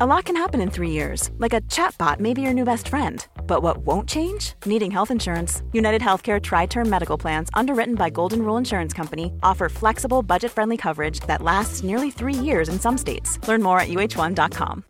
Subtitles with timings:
[0.00, 2.88] A lot can happen in three years, like a chatbot may be your new best
[2.88, 3.26] friend.
[3.46, 4.54] But what won't change?
[4.64, 5.62] Needing health insurance.
[5.72, 10.50] United Healthcare Tri Term Medical Plans, underwritten by Golden Rule Insurance Company, offer flexible, budget
[10.50, 13.38] friendly coverage that lasts nearly three years in some states.
[13.46, 14.84] Learn more at uh1.com.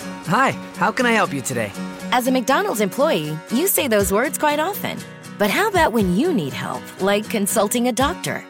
[0.00, 1.70] Hi, how can I help you today?
[2.12, 4.96] As a McDonald's employee, you say those words quite often.
[5.38, 8.42] But how about when you need help, like consulting a doctor?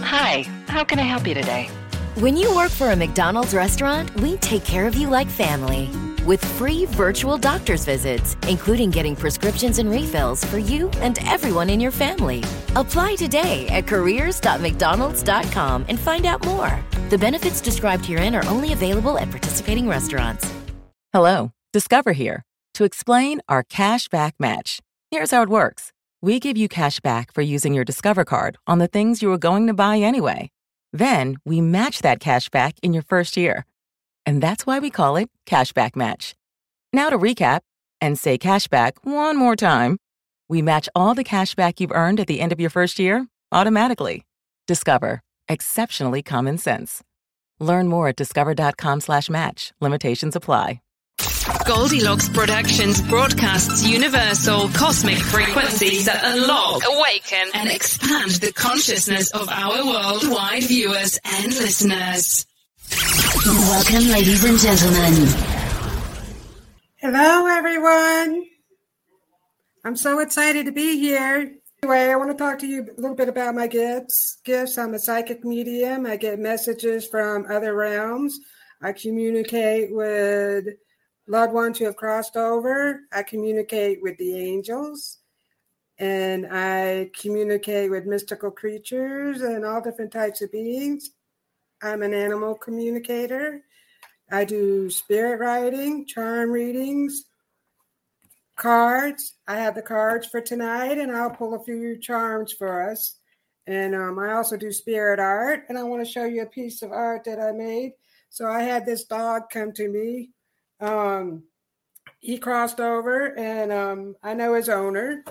[0.00, 1.68] Hi, how can I help you today?
[2.18, 5.88] When you work for a McDonald's restaurant, we take care of you like family.
[6.26, 11.78] With free virtual doctor's visits, including getting prescriptions and refills for you and everyone in
[11.78, 12.42] your family.
[12.74, 16.84] Apply today at careers.mcdonalds.com and find out more.
[17.08, 20.52] The benefits described herein are only available at participating restaurants.
[21.12, 24.80] Hello, Discover here to explain our cash back match.
[25.12, 28.78] Here's how it works we give you cash back for using your Discover card on
[28.78, 30.50] the things you were going to buy anyway.
[30.92, 33.66] Then we match that cash back in your first year.
[34.26, 36.34] And that's why we call it Cashback Match.
[36.92, 37.60] Now to recap
[38.00, 39.98] and say cashback one more time.
[40.48, 43.26] We match all the cash back you've earned at the end of your first year
[43.52, 44.24] automatically.
[44.66, 45.20] Discover.
[45.48, 47.02] Exceptionally common sense.
[47.58, 49.72] Learn more at discover.com slash match.
[49.80, 50.80] Limitations apply.
[51.66, 59.84] Goldilocks Productions broadcasts universal cosmic frequencies that unlock, awaken, and expand the consciousness of our
[59.86, 62.44] worldwide viewers and listeners.
[63.46, 65.28] Welcome, ladies and gentlemen.
[66.96, 68.44] Hello, everyone.
[69.84, 71.54] I'm so excited to be here.
[71.82, 74.38] Anyway, I want to talk to you a little bit about my gifts.
[74.44, 74.76] Gifts.
[74.76, 76.04] I'm a psychic medium.
[76.04, 78.38] I get messages from other realms.
[78.82, 80.66] I communicate with
[81.28, 83.02] loved ones who have crossed over.
[83.12, 85.18] I communicate with the angels.
[85.98, 91.10] And I communicate with mystical creatures and all different types of beings.
[91.82, 93.62] I'm an animal communicator.
[94.30, 97.24] I do spirit writing, charm readings,
[98.56, 99.34] cards.
[99.46, 103.16] I have the cards for tonight, and I'll pull a few charms for us.
[103.66, 106.82] And um, I also do spirit art, and I want to show you a piece
[106.82, 107.92] of art that I made.
[108.30, 110.30] So I had this dog come to me.
[110.80, 111.44] Um,
[112.20, 115.24] he crossed over, and um, I know his owner.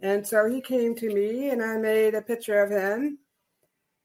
[0.00, 3.18] And so he came to me, and I made a picture of him.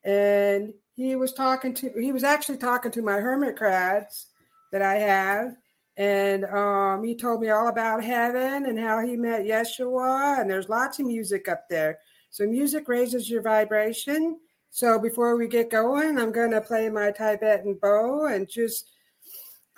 [0.04, 4.28] And he was talking to he was actually talking to my hermit crabs
[4.72, 5.56] that I have.
[5.98, 10.40] And um, he told me all about heaven and how he met Yeshua.
[10.40, 11.98] And there's lots of music up there.
[12.30, 14.40] So music raises your vibration.
[14.70, 18.92] So before we get going, I'm going to play my Tibetan bowl and just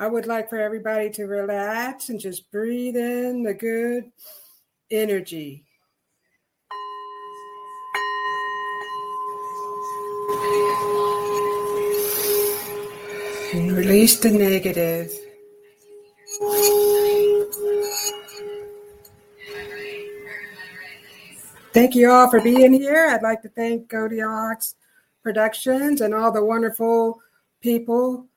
[0.02, 4.12] I would like for everybody to relax and just breathe in the good
[4.90, 5.66] energy.
[13.52, 15.12] and release the negative.
[21.74, 23.08] Thank you all for being here.
[23.08, 24.76] I'd like to thank Goldilocks
[25.24, 27.20] Productions and all the wonderful
[27.60, 28.28] people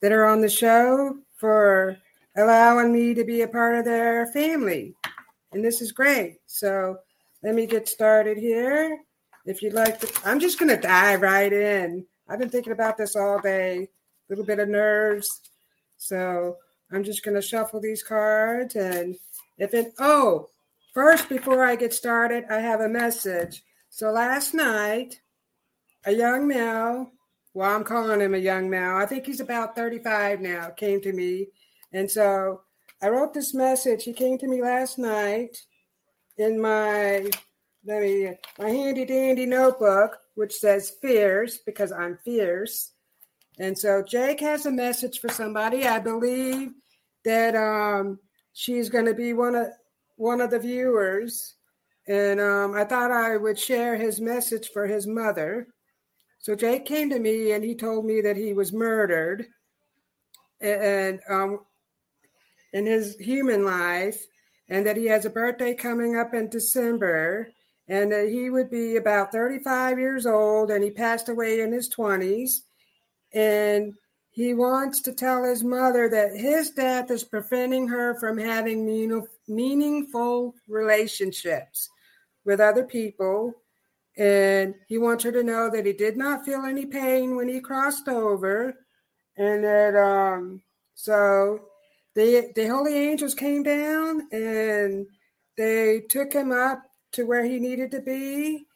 [0.00, 1.96] that are on the show for
[2.36, 4.94] allowing me to be a part of their family.
[5.52, 6.38] And this is great.
[6.46, 6.98] So
[7.42, 8.98] let me get started here.
[9.46, 12.04] If you'd like to, I'm just going to dive right in.
[12.28, 13.88] I've been thinking about this all day a
[14.28, 15.40] little bit of nerves.
[15.96, 16.56] So
[16.92, 18.76] I'm just going to shuffle these cards.
[18.76, 19.16] And
[19.58, 20.48] if it, oh,
[20.94, 23.64] first, before I get started, I have a message.
[23.88, 25.20] So last night,
[26.04, 27.10] a young male,
[27.54, 31.12] well, I'm calling him a young male, I think he's about 35 now, came to
[31.12, 31.48] me.
[31.92, 32.62] And so
[33.02, 34.04] I wrote this message.
[34.04, 35.56] He came to me last night
[36.36, 37.30] in my
[37.84, 42.92] let me my handy dandy notebook, which says fierce because I'm fierce.
[43.58, 45.86] And so Jake has a message for somebody.
[45.86, 46.72] I believe
[47.24, 48.18] that um,
[48.52, 49.68] she's going to be one of
[50.16, 51.54] one of the viewers,
[52.06, 55.68] and um, I thought I would share his message for his mother.
[56.40, 59.46] So Jake came to me and he told me that he was murdered,
[60.60, 61.60] and um,
[62.72, 64.26] in his human life,
[64.68, 67.48] and that he has a birthday coming up in December,
[67.88, 71.90] and that he would be about 35 years old, and he passed away in his
[71.90, 72.60] 20s,
[73.34, 73.92] and
[74.30, 78.86] he wants to tell his mother that his death is preventing her from having
[79.48, 81.90] meaningful relationships
[82.44, 83.54] with other people.
[84.20, 87.60] And he wants her to know that he did not feel any pain when he
[87.60, 88.74] crossed over.
[89.38, 90.60] And that, um,
[90.94, 91.60] so
[92.14, 95.06] the, the holy angels came down and
[95.56, 96.82] they took him up
[97.12, 98.66] to where he needed to be.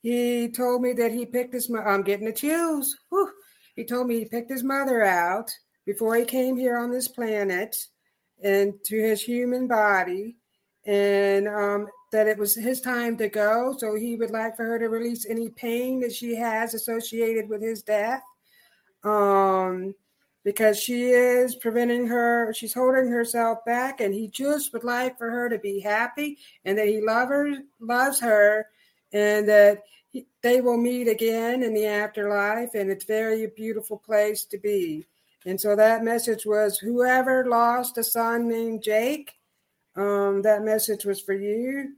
[0.00, 2.96] He told me that he picked his, I'm getting the chills.
[3.08, 3.30] Whew.
[3.74, 5.50] He told me he picked his mother out
[5.84, 7.76] before he came here on this planet
[8.42, 10.36] and to his human body,
[10.86, 13.74] and um, that it was his time to go.
[13.76, 17.60] So he would like for her to release any pain that she has associated with
[17.60, 18.22] his death.
[19.02, 19.96] Um,
[20.44, 25.28] because she is preventing her, she's holding herself back, and he just would like for
[25.28, 28.68] her to be happy and that he love her, loves her,
[29.12, 29.82] and that
[30.40, 35.04] they will meet again in the afterlife, and it's very beautiful place to be.
[35.46, 39.32] And so that message was whoever lost a son named Jake,
[39.96, 41.96] um, that message was for you.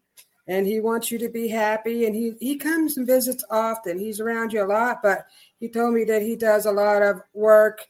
[0.49, 2.07] And he wants you to be happy.
[2.07, 3.99] And he, he comes and visits often.
[3.99, 5.27] He's around you a lot, but
[5.59, 7.85] he told me that he does a lot of work,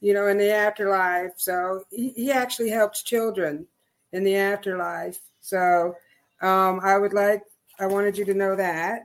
[0.00, 1.32] you know, in the afterlife.
[1.36, 3.66] So he, he actually helps children
[4.12, 5.20] in the afterlife.
[5.40, 5.96] So
[6.40, 7.42] um, I would like,
[7.78, 9.02] I wanted you to know that.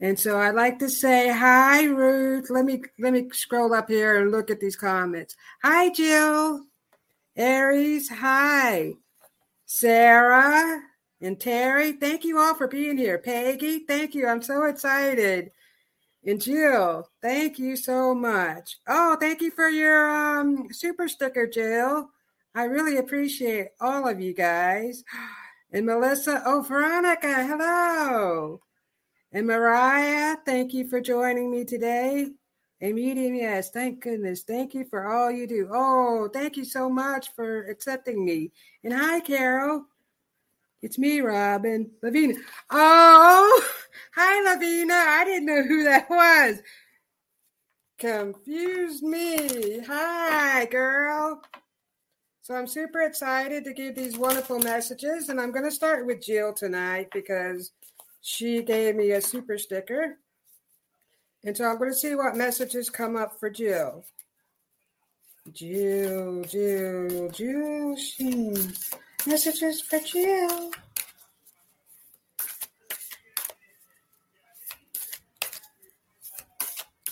[0.00, 2.50] And so I'd like to say hi, Ruth.
[2.50, 5.36] Let me let me scroll up here and look at these comments.
[5.62, 6.64] Hi, Jill.
[7.36, 8.94] Aries, hi.
[9.64, 10.82] Sarah
[11.22, 13.16] and Terry, thank you all for being here.
[13.16, 14.26] Peggy, thank you.
[14.26, 15.52] I'm so excited.
[16.26, 18.78] And Jill, thank you so much.
[18.88, 22.10] Oh, thank you for your um, super sticker, Jill.
[22.56, 25.04] I really appreciate all of you guys.
[25.74, 28.60] And Melissa, oh, Veronica, hello.
[29.32, 32.26] And Mariah, thank you for joining me today.
[32.82, 34.42] A medium, yes, thank goodness.
[34.42, 35.70] Thank you for all you do.
[35.72, 38.52] Oh, thank you so much for accepting me.
[38.84, 39.86] And hi, Carol.
[40.82, 41.90] It's me, Robin.
[42.02, 42.34] Lavina.
[42.70, 43.64] Oh,
[44.14, 44.94] hi, Lavina.
[44.94, 46.60] I didn't know who that was.
[47.98, 49.78] Confused me.
[49.86, 51.40] Hi, girl.
[52.42, 55.28] So I'm super excited to give these wonderful messages.
[55.28, 57.70] And I'm going to start with Jill tonight because
[58.20, 60.18] she gave me a super sticker.
[61.44, 64.04] And so I'm going to see what messages come up for Jill.
[65.52, 68.54] Jill, Jill, Jill, she.
[69.24, 70.72] Messages for Jill.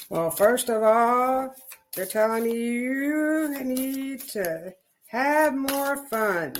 [0.09, 1.55] Well, first of all,
[1.95, 4.73] they're telling me you need to
[5.07, 6.55] have more fun.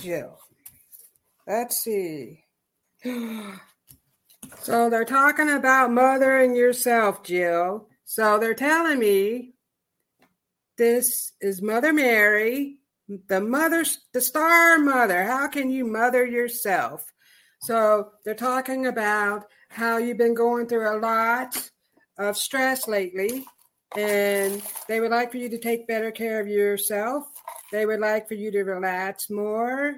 [0.00, 0.38] Jill.
[1.46, 2.44] Let's see.
[4.60, 7.88] So they're talking about mothering yourself, Jill.
[8.06, 9.52] So they're telling me
[10.78, 12.78] this is Mother Mary,
[13.28, 13.84] the mother,
[14.14, 15.24] the star mother.
[15.24, 17.04] How can you mother yourself?
[17.60, 21.70] So they're talking about how you've been going through a lot
[22.18, 23.44] of stress lately,
[23.94, 27.26] and they would like for you to take better care of yourself
[27.72, 29.96] they would like for you to relax more,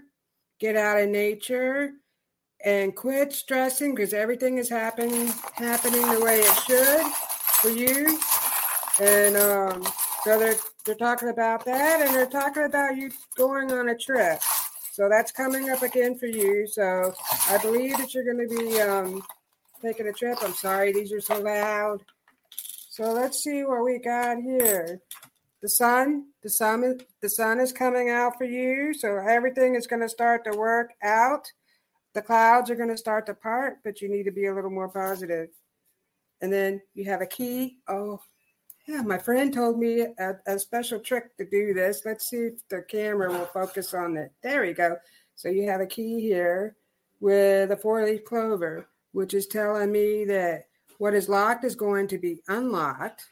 [0.58, 1.92] get out in nature,
[2.64, 8.18] and quit stressing because everything is happening happening the way it should for you.
[9.00, 9.82] And um,
[10.24, 14.40] so they're they're talking about that, and they're talking about you going on a trip.
[14.92, 16.66] So that's coming up again for you.
[16.66, 17.12] So
[17.48, 19.22] I believe that you're going to be um,
[19.80, 20.38] taking a trip.
[20.42, 22.02] I'm sorry, these are so loud.
[22.90, 25.00] So let's see what we got here
[25.60, 30.00] the sun the sun the sun is coming out for you so everything is going
[30.02, 31.50] to start to work out
[32.14, 34.70] the clouds are going to start to part but you need to be a little
[34.70, 35.48] more positive
[36.40, 37.78] and then you have a key.
[37.88, 38.20] Oh
[38.86, 42.02] yeah my friend told me a, a special trick to do this.
[42.04, 44.32] Let's see if the camera will focus on it.
[44.42, 44.96] There we go.
[45.34, 46.76] So you have a key here
[47.20, 50.66] with a four leaf clover which is telling me that
[50.98, 53.24] what is locked is going to be unlocked.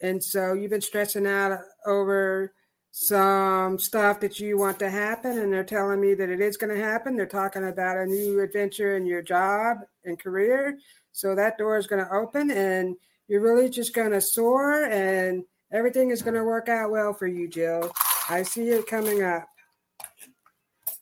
[0.00, 2.52] And so you've been stressing out over
[2.90, 6.74] some stuff that you want to happen, and they're telling me that it is going
[6.74, 7.16] to happen.
[7.16, 10.78] They're talking about a new adventure in your job and career.
[11.12, 12.96] So that door is going to open, and
[13.28, 17.26] you're really just going to soar, and everything is going to work out well for
[17.26, 17.92] you, Jill.
[18.28, 19.46] I see it coming up.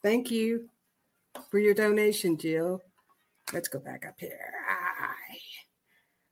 [0.02, 0.68] Thank you
[1.50, 2.82] for your donation, Jill.
[3.52, 4.38] Let's go back up here.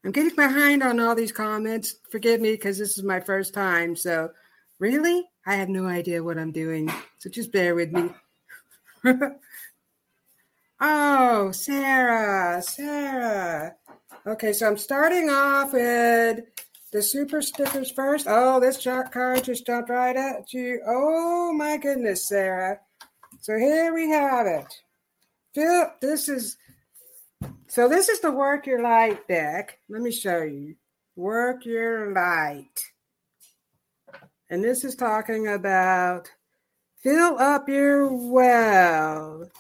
[0.05, 1.97] I'm getting behind on all these comments.
[2.11, 3.97] Forgive me because this is my first time.
[3.97, 4.31] So,
[4.79, 6.91] really, I have no idea what I'm doing.
[7.19, 8.11] So just bear with me.
[10.81, 13.75] oh, Sarah, Sarah.
[14.27, 16.45] Okay, so I'm starting off with
[16.93, 18.27] the super stickers first.
[18.29, 20.81] Oh, this card just jumped right at you.
[20.87, 22.79] Oh my goodness, Sarah.
[23.41, 24.67] So here we have it.
[25.55, 26.57] Phil, this is
[27.69, 29.79] so this is the work your light deck.
[29.89, 30.77] Let me show you.
[31.17, 32.85] Work your light.
[34.51, 36.31] And this is talking about
[37.03, 39.51] fill up your well.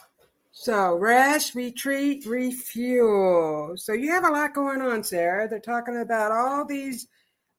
[0.60, 3.74] So rest, retreat, refuel.
[3.76, 5.48] So you have a lot going on, Sarah.
[5.48, 7.06] They're talking about all these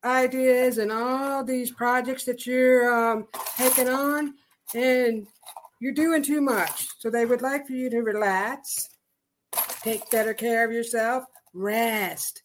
[0.03, 4.33] ideas and all these projects that you're um, taking on,
[4.75, 5.25] and
[5.79, 6.89] you're doing too much.
[6.99, 8.89] So they would like for you to relax
[9.81, 12.43] take better care of yourself, rest.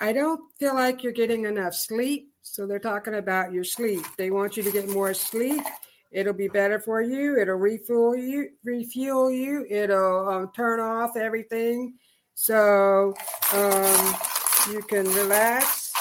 [0.00, 2.30] I don't feel like you're getting enough sleep.
[2.42, 4.04] So they're talking about your sleep.
[4.18, 5.64] They want you to get more sleep.
[6.10, 7.38] It'll be better for you.
[7.38, 9.66] It'll refuel you, refuel you.
[9.68, 11.94] It'll um, turn off everything,
[12.34, 13.14] so
[13.52, 14.14] um,
[14.70, 15.92] you can relax.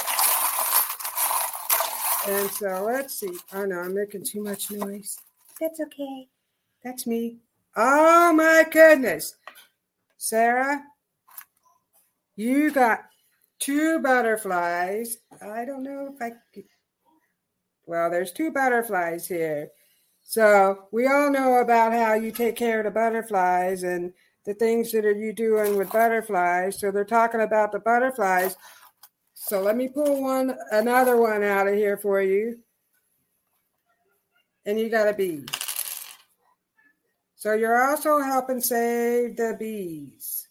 [2.28, 3.38] And so let's see.
[3.54, 5.18] Oh no, I'm making too much noise.
[5.60, 6.28] That's okay.
[6.84, 7.38] That's me.
[7.76, 9.36] Oh my goodness.
[10.18, 10.84] Sarah,
[12.36, 13.06] you got
[13.60, 15.18] two butterflies.
[15.42, 16.64] I don't know if I could.
[17.86, 19.70] Well, there's two butterflies here.
[20.30, 24.12] So we all know about how you take care of the butterflies and
[24.46, 26.82] the things that are you doing with butterflies.
[26.82, 28.58] So they're talking about the butterflies.
[29.34, 32.60] So let me pull one, another one out of here for you.
[34.66, 35.46] And you got a bee.
[37.38, 40.50] So you're also helping save the bees.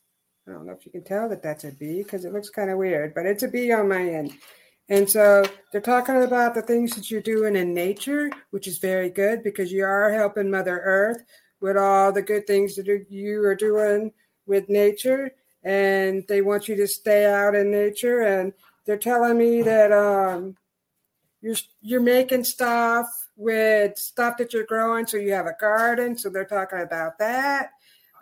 [0.48, 2.70] I don't know if you can tell that that's a bee because it looks kind
[2.70, 4.32] of weird, but it's a bee on my end.
[4.88, 9.10] And so they're talking about the things that you're doing in nature, which is very
[9.10, 11.24] good because you are helping Mother Earth
[11.60, 14.12] with all the good things that you are doing
[14.46, 15.32] with nature.
[15.64, 18.20] And they want you to stay out in nature.
[18.20, 18.52] And
[18.84, 20.56] they're telling me that um,
[21.40, 25.06] you're you're making stuff with stuff that you're growing.
[25.06, 26.16] So you have a garden.
[26.16, 27.70] So they're talking about that.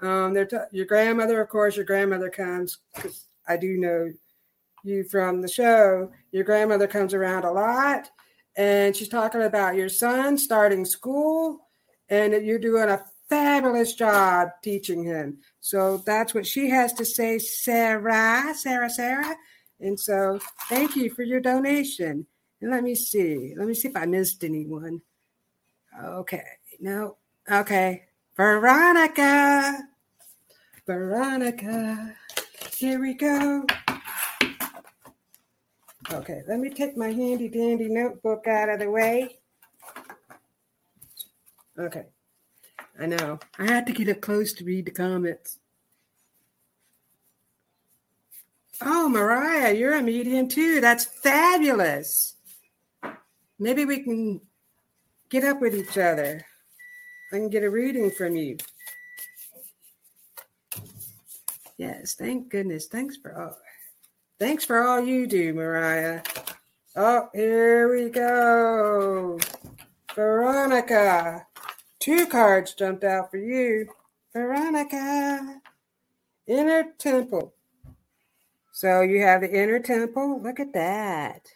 [0.01, 4.11] Um, they're t- your grandmother, of course, your grandmother comes because I do know
[4.85, 6.11] you from the show.
[6.31, 8.11] Your grandmother comes around a lot,
[8.57, 11.67] and she's talking about your son starting school,
[12.09, 15.39] and that you're doing a fabulous job teaching him.
[15.61, 19.35] So that's what she has to say, Sarah, Sarah, Sarah.
[19.81, 20.39] And so
[20.69, 22.27] thank you for your donation.
[22.61, 23.55] And let me see.
[23.57, 25.01] Let me see if I missed anyone.
[26.03, 26.45] Okay.
[26.81, 27.17] No.
[27.51, 28.05] Okay.
[28.37, 29.79] Veronica.
[30.87, 32.15] Veronica.
[32.77, 33.65] Here we go.
[36.13, 39.39] Okay, let me take my handy dandy notebook out of the way.
[41.79, 42.05] Okay.
[43.01, 43.41] I know.
[43.59, 45.59] I had to get up close to read the comments.
[48.83, 50.81] Oh, Mariah, you're a medium too.
[50.81, 52.37] That's fabulous.
[53.59, 54.41] Maybe we can
[55.31, 56.45] get up with each other.
[57.33, 58.59] I can get a reading from you.
[61.77, 62.87] Yes, thank goodness.
[62.87, 63.57] Thanks for all.
[64.39, 66.23] Thanks for all you do, Mariah.
[66.97, 69.39] Oh, here we go.
[70.15, 71.47] Veronica.
[72.01, 73.89] Two cards jumped out for you.
[74.33, 75.61] Veronica.
[76.47, 77.55] Inner temple.
[78.73, 80.43] So you have the inner temple.
[80.43, 81.49] Look at that.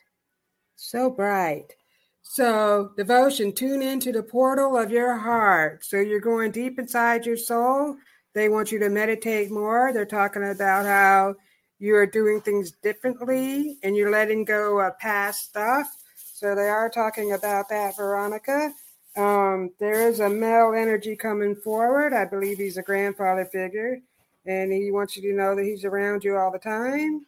[0.77, 1.75] So bright.
[2.23, 5.85] So, devotion, tune into the portal of your heart.
[5.85, 7.97] So, you're going deep inside your soul.
[8.35, 9.93] They want you to meditate more.
[9.95, 11.37] They're talking about how
[11.79, 15.87] you're doing things differently and you're letting go of past stuff.
[16.17, 18.73] So, they are talking about that, Veronica.
[19.17, 22.13] Um, there is a male energy coming forward.
[22.13, 23.99] I believe he's a grandfather figure,
[24.47, 27.27] and he wants you to know that he's around you all the time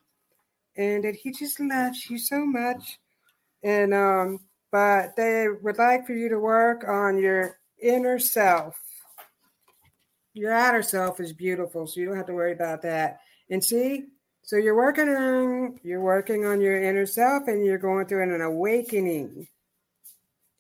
[0.76, 2.98] and that he just loves you so much.
[3.62, 4.40] And um,
[4.72, 8.76] but they would like for you to work on your inner self.
[10.32, 13.18] Your outer self is beautiful, so you don't have to worry about that.
[13.50, 14.04] And see,
[14.50, 18.40] so you're working on you're working on your inner self and you're going through an
[18.40, 19.46] awakening.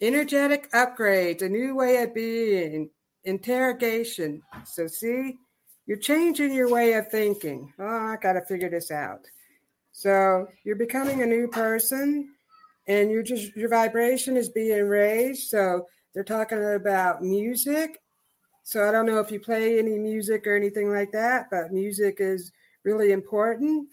[0.00, 2.88] energetic upgrades, a new way of being,
[3.24, 4.42] interrogation.
[4.64, 5.38] So, see,
[5.86, 7.72] you're changing your way of thinking.
[7.80, 9.26] Oh, I got to figure this out.
[9.90, 12.30] So, you're becoming a new person
[12.86, 15.48] and you're just, your vibration is being raised.
[15.48, 17.98] So, they're talking about music.
[18.62, 22.18] So, I don't know if you play any music or anything like that, but music
[22.20, 22.52] is
[22.84, 23.88] really important.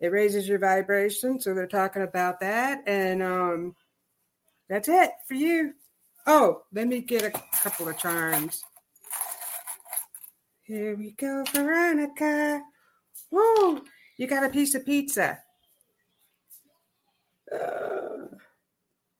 [0.00, 1.40] It raises your vibration.
[1.40, 2.82] So, they're talking about that.
[2.86, 3.74] And, um,
[4.68, 5.74] that's it for you.
[6.26, 7.30] Oh, let me get a
[7.62, 8.62] couple of charms.
[10.62, 12.60] Here we go, Veronica.
[13.30, 13.80] Whoa,
[14.18, 15.38] you got a piece of pizza.
[17.50, 18.26] Uh,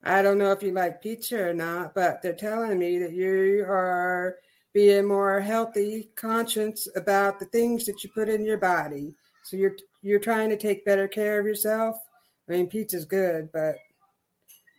[0.04, 3.64] I don't know if you like pizza or not, but they're telling me that you
[3.66, 4.36] are
[4.72, 9.14] being more healthy, conscious about the things that you put in your body.
[9.44, 11.96] So you're you're trying to take better care of yourself.
[12.48, 13.76] I mean, pizza's good, but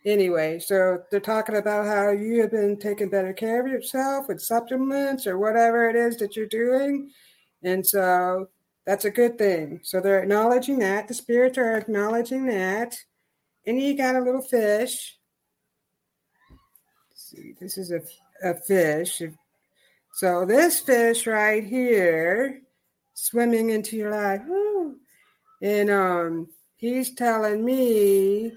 [0.04, 4.40] anyway, so they're talking about how you have been taking better care of yourself with
[4.40, 7.10] supplements or whatever it is that you're doing.
[7.62, 8.48] And so
[8.86, 9.80] that's a good thing.
[9.82, 11.08] So they're acknowledging that.
[11.08, 12.96] The spirits are acknowledging that.
[13.66, 15.18] And you got a little fish.
[17.10, 18.00] Let's see, this is a,
[18.42, 19.22] a fish.
[20.14, 22.62] So this fish right here,
[23.14, 24.42] swimming into your life.
[24.46, 24.96] Woo,
[25.62, 28.52] and um, he's telling me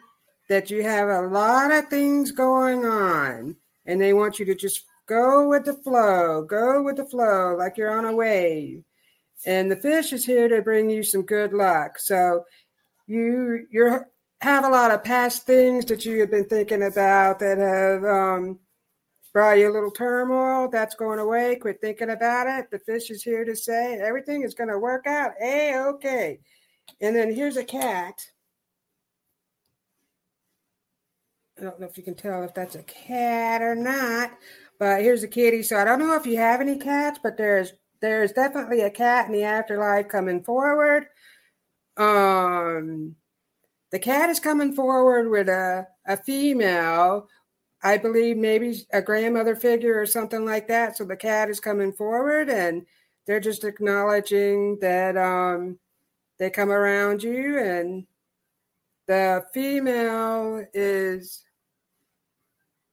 [0.50, 3.55] that you have a lot of things going on
[3.86, 7.77] and they want you to just go with the flow, go with the flow like
[7.77, 8.83] you're on a wave.
[9.45, 12.00] And the fish is here to bring you some good luck.
[12.00, 12.45] So
[13.07, 14.00] you you
[14.41, 18.60] have a lot of past things that you have been thinking about that have um,
[19.34, 20.70] brought you a little turmoil.
[20.70, 21.56] That's going away.
[21.56, 22.70] Quit thinking about it.
[22.72, 25.32] The fish is here to say everything is going to work out.
[25.40, 26.40] Hey, okay.
[27.02, 28.16] And then here's a cat
[31.58, 34.32] I don't know if you can tell if that's a cat or not,
[34.80, 35.62] but here's a kitty.
[35.63, 39.28] So I don't know if you have any cats, but there's there's definitely a cat
[39.28, 41.06] in the afterlife coming forward.
[41.96, 43.16] Um,
[43.92, 47.27] the cat is coming forward with a a female,
[47.83, 50.98] I believe maybe a grandmother figure or something like that.
[50.98, 52.85] So the cat is coming forward, and
[53.25, 55.77] they're just acknowledging that um,
[56.39, 58.05] they come around you and
[59.07, 61.43] the female is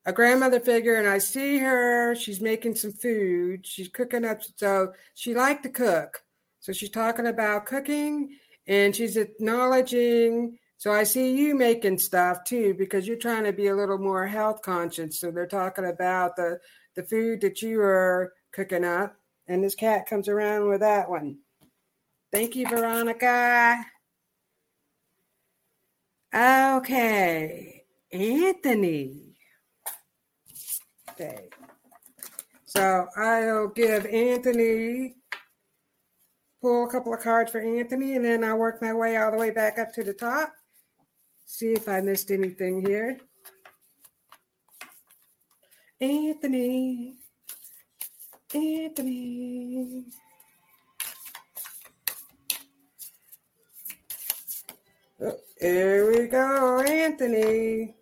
[0.06, 4.40] a grandmother figure and I see her, she's making some food, she's cooking up.
[4.56, 6.22] So she liked to cook.
[6.60, 10.58] So she's talking about cooking and she's acknowledging.
[10.80, 14.26] So I see you making stuff too because you're trying to be a little more
[14.26, 15.20] health conscious.
[15.20, 16.58] So they're talking about the,
[16.96, 19.14] the food that you are cooking up.
[19.46, 21.36] And this cat comes around with that one.
[22.32, 23.84] Thank you, Veronica.
[26.34, 29.36] Okay, Anthony.
[31.10, 31.50] Okay.
[32.64, 35.16] So I'll give Anthony,
[36.62, 39.36] pull a couple of cards for Anthony, and then I'll work my way all the
[39.36, 40.54] way back up to the top.
[41.52, 43.18] See if I missed anything here.
[46.00, 47.16] Anthony.
[48.54, 50.04] Anthony.
[55.20, 57.96] Oh, here we go, Anthony.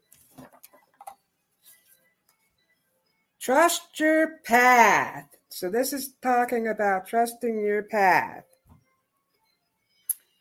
[3.41, 5.27] Trust your path.
[5.49, 8.45] So, this is talking about trusting your path.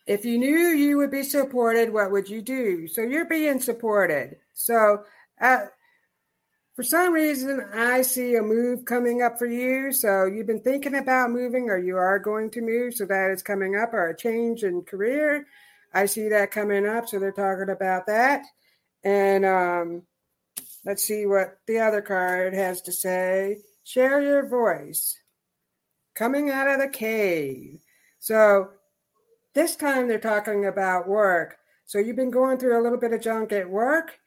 [0.08, 2.88] If you knew you would be supported, what would you do?
[2.88, 4.36] So, you're being supported.
[4.54, 5.04] So,
[5.40, 5.66] uh,
[6.74, 9.92] for some reason, I see a move coming up for you.
[9.92, 12.94] So, you've been thinking about moving, or you are going to move.
[12.94, 15.46] So, that is coming up, or a change in career.
[15.94, 17.08] I see that coming up.
[17.08, 18.42] So, they're talking about that.
[19.04, 20.02] And, um,
[20.84, 23.58] Let's see what the other card has to say.
[23.84, 25.18] Share your voice.
[26.14, 27.80] Coming out of the cave.
[28.20, 28.70] So
[29.54, 31.56] this time they're talking about work.
[31.86, 34.18] So you've been going through a little bit of junk at work,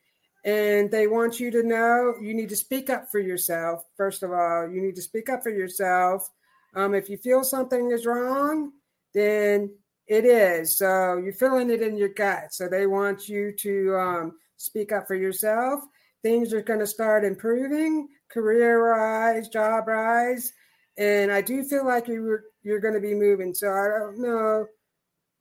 [0.44, 3.84] and they want you to know you need to speak up for yourself.
[3.96, 6.30] First of all, you need to speak up for yourself.
[6.76, 8.72] Um, if you feel something is wrong,
[9.14, 9.72] then
[10.08, 10.78] it is.
[10.78, 12.54] So you're feeling it in your gut.
[12.54, 15.82] So they want you to um, speak up for yourself
[16.24, 20.54] things are going to start improving, career rise, job rise,
[20.98, 23.54] and I do feel like you were, you're going to be moving.
[23.54, 24.66] So I don't know,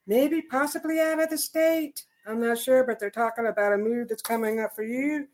[0.06, 2.04] maybe possibly out of the state.
[2.26, 5.28] I'm not sure, but they're talking about a move that's coming up for you,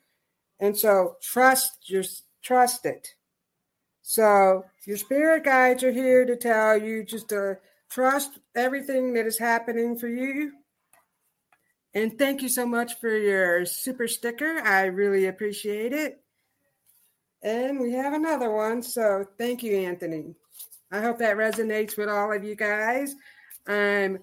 [0.61, 3.09] and so trust just trust it.
[4.03, 7.59] So your spirit guides are here to tell you just to
[7.91, 10.53] trust everything that is happening for you
[11.97, 14.61] and thank you so much for your super sticker.
[14.63, 16.21] I really appreciate it.
[17.43, 18.83] And we have another one.
[18.83, 20.35] So thank you, Anthony.
[20.93, 23.15] I hope that resonates with all of you guys.
[23.67, 24.19] I'm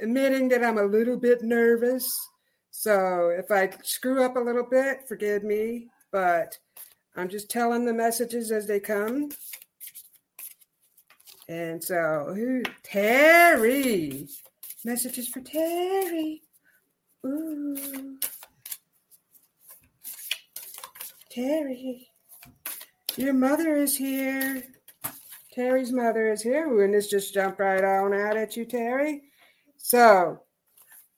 [0.00, 2.10] admitting that I'm a little bit nervous.
[2.70, 5.88] So if I screw up a little bit, forgive me.
[6.10, 6.58] But
[7.16, 9.30] I'm just telling the messages as they come.
[11.48, 12.62] And so, who?
[12.82, 14.26] Terry.
[14.84, 16.42] Messages for Terry.
[17.26, 18.18] Ooh.
[21.30, 22.08] Terry.
[23.16, 24.62] Your mother is here.
[25.52, 26.82] Terry's mother is here.
[26.82, 29.22] And this just jump right on out at you, Terry.
[29.84, 30.40] So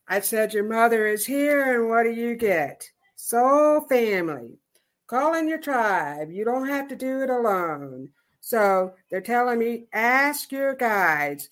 [0.08, 2.84] I said, Your mother is here, and what do you get?
[3.14, 4.58] Soul family.
[5.06, 6.32] Call in your tribe.
[6.32, 8.08] You don't have to do it alone.
[8.40, 11.48] So they're telling me, ask your guides.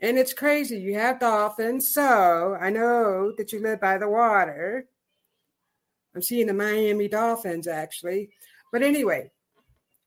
[0.00, 0.78] And it's crazy.
[0.78, 1.92] You have dolphins.
[1.92, 4.88] So I know that you live by the water.
[6.14, 8.30] I'm seeing the Miami Dolphins actually.
[8.72, 9.30] But anyway,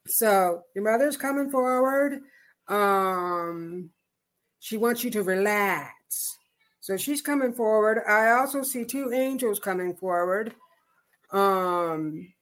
[0.07, 2.21] so your mother's coming forward.
[2.67, 3.91] Um,
[4.59, 6.38] she wants you to relax.
[6.89, 8.02] So she's coming forward.
[8.08, 10.56] I also see two angels coming forward.
[11.32, 12.34] Um,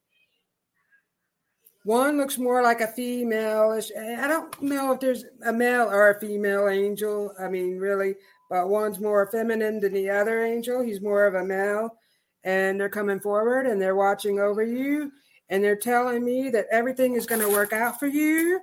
[1.83, 3.77] one looks more like a female.
[3.99, 7.33] I don't know if there's a male or a female angel.
[7.38, 8.15] I mean, really,
[8.49, 10.81] but one's more feminine than the other angel.
[10.81, 11.97] He's more of a male.
[12.45, 15.12] And they're coming forward and they're watching over you
[15.49, 18.62] and they're telling me that everything is going to work out for you.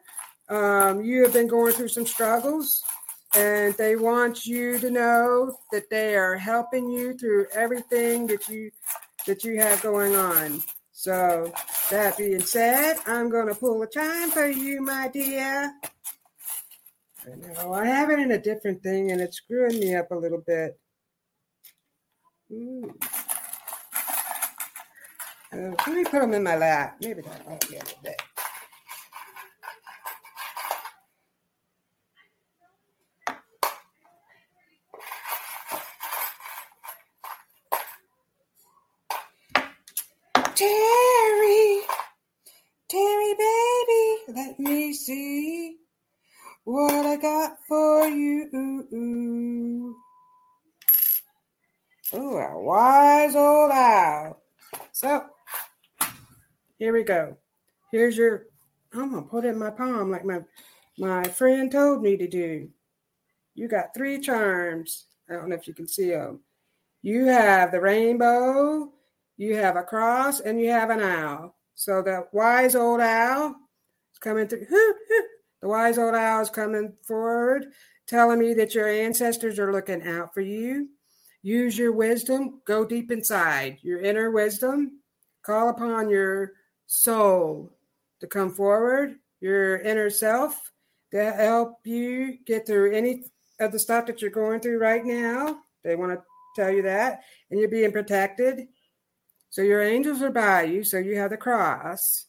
[0.48, 2.82] Um, you have been going through some struggles,
[3.36, 8.70] and they want you to know that they are helping you through everything that you
[9.26, 10.62] that you have going on.
[10.92, 11.52] So
[11.90, 15.72] that being said, I'm to pull a chime for you, my dear.
[17.26, 20.14] I know I have it in a different thing, and it's screwing me up a
[20.14, 20.78] little bit.
[22.52, 22.94] Ooh.
[25.52, 26.96] Uh, let me put them in my lap.
[27.00, 28.22] Maybe that might be a little bit.
[40.54, 41.80] Terry,
[42.88, 45.78] Terry, baby, let me see
[46.62, 48.48] what I got for you.
[48.54, 49.96] Ooh.
[52.12, 54.42] Oh, a wise old owl.
[54.92, 55.24] So,
[56.78, 57.36] here we go.
[57.90, 58.46] Here's your,
[58.92, 60.40] I'm to put it in my palm like my,
[60.98, 62.68] my friend told me to do.
[63.56, 65.06] You got three charms.
[65.28, 66.40] I don't know if you can see them.
[67.02, 68.93] You have the rainbow,
[69.36, 71.56] you have a cross, and you have an owl.
[71.74, 73.50] So the wise old owl
[74.12, 74.66] is coming through.
[75.60, 77.66] The wise old owl is coming forward,
[78.06, 80.88] telling me that your ancestors are looking out for you.
[81.42, 82.60] Use your wisdom.
[82.66, 85.00] Go deep inside your inner wisdom.
[85.42, 86.52] Call upon your
[86.86, 87.76] soul
[88.20, 90.70] to come forward, your inner self,
[91.12, 93.24] to help you get through any
[93.60, 95.58] of the stuff that you're going through right now.
[95.82, 96.22] They want to
[96.56, 98.68] tell you that, and you're being protected.
[99.54, 100.82] So your angels are by you.
[100.82, 102.26] So you have the cross.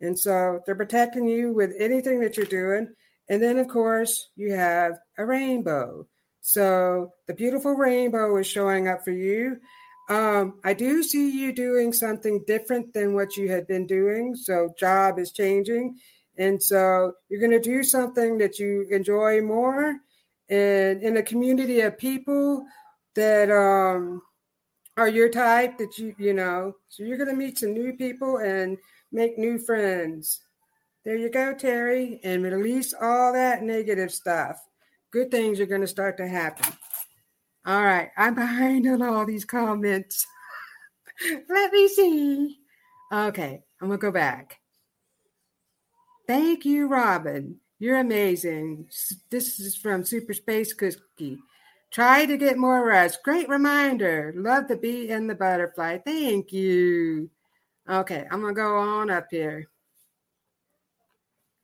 [0.00, 2.92] And so they're protecting you with anything that you're doing.
[3.28, 6.08] And then, of course, you have a rainbow.
[6.40, 9.58] So the beautiful rainbow is showing up for you.
[10.10, 14.34] Um, I do see you doing something different than what you had been doing.
[14.34, 15.96] So, job is changing.
[16.36, 19.94] And so, you're going to do something that you enjoy more
[20.48, 22.66] and in a community of people
[23.14, 24.20] that um,
[24.96, 26.74] are your type that you, you know.
[26.88, 28.78] So, you're going to meet some new people and
[29.12, 30.40] make new friends.
[31.04, 34.58] There you go, Terry, and release all that negative stuff.
[35.12, 36.72] Good things are going to start to happen.
[37.66, 40.24] All right, I'm behind on all these comments.
[41.48, 42.58] Let me see.
[43.12, 44.60] Okay, I'm gonna go back.
[46.28, 47.56] Thank you, Robin.
[47.80, 48.88] You're amazing.
[49.30, 51.38] This is from Super Space Cookie.
[51.96, 53.22] Try to get more rest.
[53.22, 54.34] Great reminder.
[54.36, 55.96] Love the bee and the butterfly.
[56.04, 57.30] Thank you.
[57.88, 59.70] Okay, I'm gonna go on up here.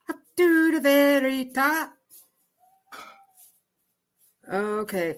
[0.09, 1.92] Up to the very top.
[4.51, 5.16] Okay,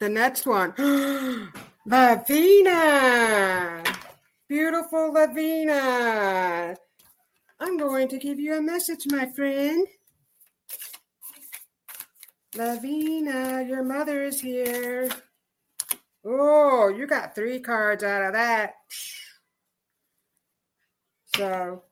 [0.00, 0.74] the next one,
[1.86, 3.84] Lavina.
[4.48, 6.74] Beautiful Lavina.
[7.60, 9.86] I'm going to give you a message, my friend.
[12.58, 15.08] Lavina, your mother is here.
[16.24, 18.74] Oh, you got three cards out of that.
[21.36, 21.84] So,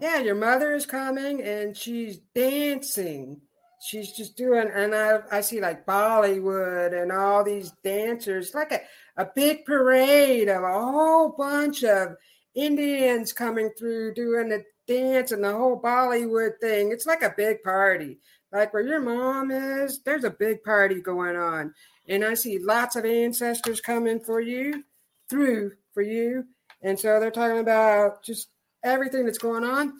[0.00, 3.40] yeah, your mother is coming and she's dancing
[3.84, 8.80] she's just doing and I, I see like bollywood and all these dancers like a,
[9.16, 12.14] a big parade of a whole bunch of
[12.54, 16.92] Indians coming through doing the dance and the whole Bollywood thing.
[16.92, 18.18] It's like a big party.
[18.52, 21.72] Like where your mom is, there's a big party going on.
[22.08, 24.84] And I see lots of ancestors coming for you,
[25.30, 26.44] through for you.
[26.82, 28.48] And so they're talking about just
[28.84, 29.94] everything that's going on.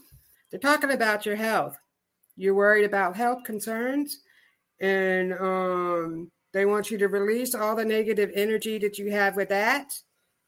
[0.50, 1.78] They're talking about your health.
[2.36, 4.20] You're worried about health concerns,
[4.80, 9.50] and um, they want you to release all the negative energy that you have with
[9.50, 9.92] that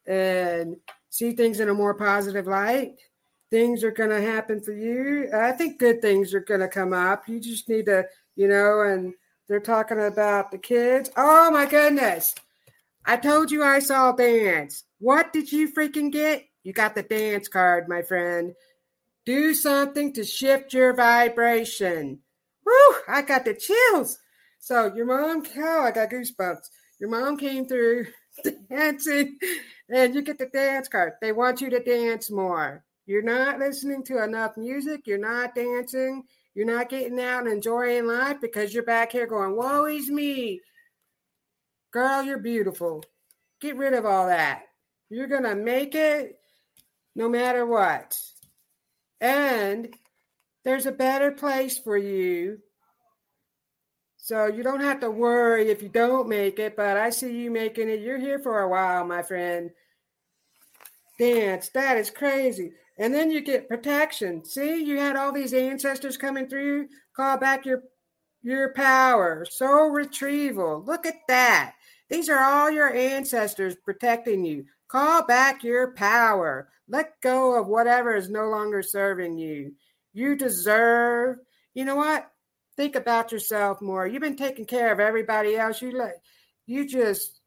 [0.07, 0.77] and
[1.11, 2.97] see things in a more positive light.
[3.51, 5.31] Things are going to happen for you.
[5.35, 7.29] I think good things are going to come up.
[7.29, 9.15] You just need to, you know, and
[9.49, 11.11] they're talking about the kids.
[11.17, 12.35] Oh my goodness.
[13.05, 14.85] I told you I saw dance.
[14.99, 16.45] What did you freaking get?
[16.63, 18.55] You got the dance card, my friend.
[19.27, 22.21] Do something to shift your vibration.
[22.65, 22.95] Woo!
[23.07, 24.19] I got the chills.
[24.59, 26.67] So your mom, oh, I got goosebumps.
[26.99, 28.07] Your mom came through
[28.71, 29.39] dancing,
[29.91, 31.15] and you get the dance card.
[31.21, 32.83] They want you to dance more.
[33.07, 35.03] You're not listening to enough music.
[35.07, 36.25] You're not dancing.
[36.55, 40.61] You're not getting out and enjoying life because you're back here going, Woe is me.
[41.93, 43.05] Girl, you're beautiful.
[43.61, 44.63] Get rid of all that.
[45.11, 46.39] You're going to make it
[47.15, 48.19] no matter what.
[49.21, 49.95] And
[50.65, 52.59] there's a better place for you.
[54.17, 57.51] So you don't have to worry if you don't make it, but I see you
[57.51, 58.01] making it.
[58.01, 59.71] You're here for a while, my friend.
[61.19, 62.73] Dance, that is crazy.
[62.99, 64.45] And then you get protection.
[64.45, 66.89] See, you had all these ancestors coming through.
[67.17, 67.83] Call back your
[68.43, 69.45] your power.
[69.45, 70.83] Soul retrieval.
[70.85, 71.75] Look at that.
[72.11, 74.67] These are all your ancestors protecting you.
[74.89, 76.69] Call back your power.
[76.89, 79.73] Let go of whatever is no longer serving you.
[80.13, 81.39] You deserve.
[81.73, 82.31] You know what?
[82.77, 84.07] Think about yourself more.
[84.07, 85.81] You've been taking care of everybody else.
[85.81, 86.21] You let
[86.67, 87.41] you just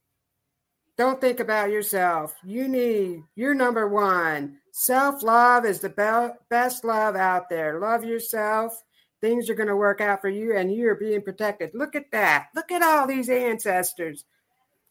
[0.97, 2.33] don't think about yourself.
[2.43, 4.57] You need you're number one.
[4.79, 7.79] Self love is the be- best love out there.
[7.79, 8.83] Love yourself.
[9.21, 11.71] Things are going to work out for you, and you are being protected.
[11.73, 12.49] Look at that.
[12.53, 14.23] Look at all these ancestors.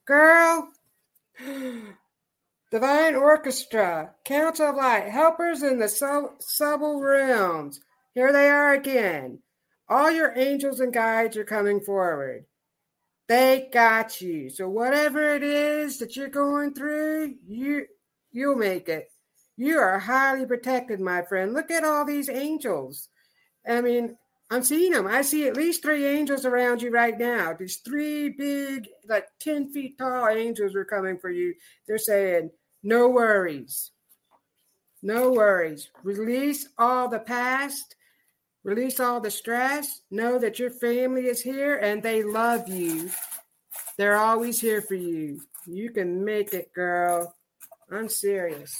[0.04, 0.68] Girl,
[2.72, 7.80] Divine Orchestra, Council of Light, helpers in the sub- subtle realms.
[8.12, 9.38] Here they are again.
[9.88, 12.46] All your angels and guides are coming forward.
[13.28, 14.50] They got you.
[14.50, 17.86] So whatever it is that you're going through, you
[18.32, 19.12] you'll make it.
[19.56, 21.52] You are highly protected, my friend.
[21.52, 23.08] Look at all these angels.
[23.66, 24.16] I mean,
[24.50, 25.06] I'm seeing them.
[25.06, 27.54] I see at least three angels around you right now.
[27.58, 31.54] These three big, like 10 feet tall angels are coming for you.
[31.86, 32.50] They're saying,
[32.82, 33.90] no worries.
[35.02, 35.88] No worries.
[36.04, 37.96] Release all the past.
[38.62, 40.02] Release all the stress.
[40.10, 43.10] Know that your family is here and they love you.
[43.96, 45.40] They're always here for you.
[45.66, 47.34] You can make it, girl.
[47.90, 48.76] I'm serious.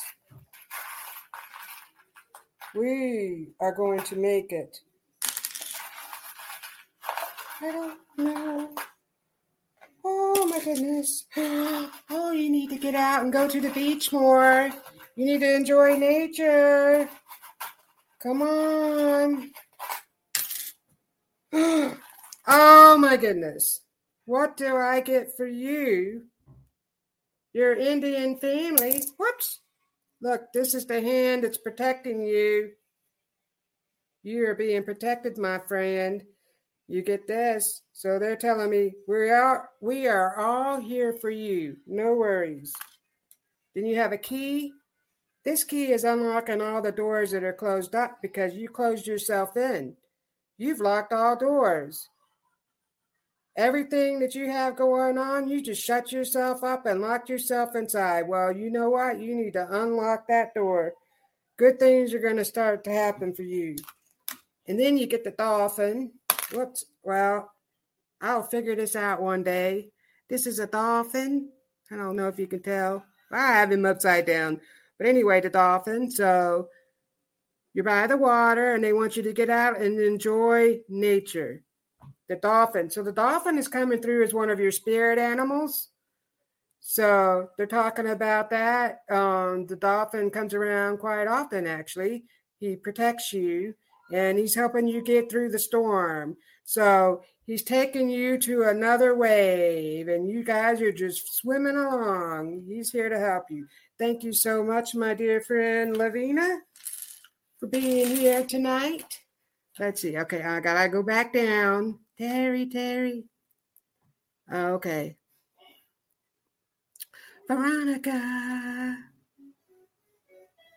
[2.76, 4.78] We are going to make it.
[7.62, 8.70] I don't know.
[10.04, 11.24] Oh my goodness.
[12.08, 14.70] Oh, you need to get out and go to the beach more.
[15.16, 17.08] You need to enjoy nature.
[18.22, 19.50] Come on.
[22.48, 23.80] Oh my goodness.
[24.24, 26.26] What do I get for you?
[27.52, 29.02] Your Indian family.
[29.18, 29.60] Whoops.
[30.20, 32.70] Look, this is the hand that's protecting you.
[34.22, 36.22] You are being protected, my friend.
[36.88, 37.82] You get this.
[37.92, 41.76] So they're telling me we are we are all here for you.
[41.86, 42.72] No worries.
[43.74, 44.72] Then you have a key.
[45.44, 49.56] This key is unlocking all the doors that are closed up because you closed yourself
[49.56, 49.96] in.
[50.58, 52.08] You've locked all doors.
[53.56, 58.28] Everything that you have going on, you just shut yourself up and locked yourself inside.
[58.28, 59.18] Well, you know what?
[59.18, 60.92] You need to unlock that door.
[61.56, 63.76] Good things are going to start to happen for you.
[64.68, 66.12] And then you get the dolphin.
[66.52, 66.84] Whoops.
[67.02, 67.50] Well,
[68.20, 69.88] I'll figure this out one day.
[70.28, 71.48] This is a dolphin.
[71.90, 73.04] I don't know if you can tell.
[73.32, 74.60] I have him upside down.
[74.98, 76.10] But anyway, the dolphin.
[76.10, 76.68] So
[77.72, 81.62] you're by the water and they want you to get out and enjoy nature.
[82.28, 82.90] The dolphin.
[82.90, 85.90] So the dolphin is coming through as one of your spirit animals.
[86.80, 89.00] So they're talking about that.
[89.10, 92.24] Um, the dolphin comes around quite often, actually.
[92.58, 93.74] He protects you
[94.12, 96.36] and he's helping you get through the storm.
[96.64, 102.64] So he's taking you to another wave, and you guys are just swimming along.
[102.66, 103.66] He's here to help you.
[103.98, 106.58] Thank you so much, my dear friend Lavina,
[107.58, 109.20] for being here tonight.
[109.78, 110.16] Let's see.
[110.18, 111.98] Okay, I gotta go back down.
[112.18, 113.24] Terry, Terry.
[114.50, 115.16] Oh, okay.
[117.48, 118.96] Veronica.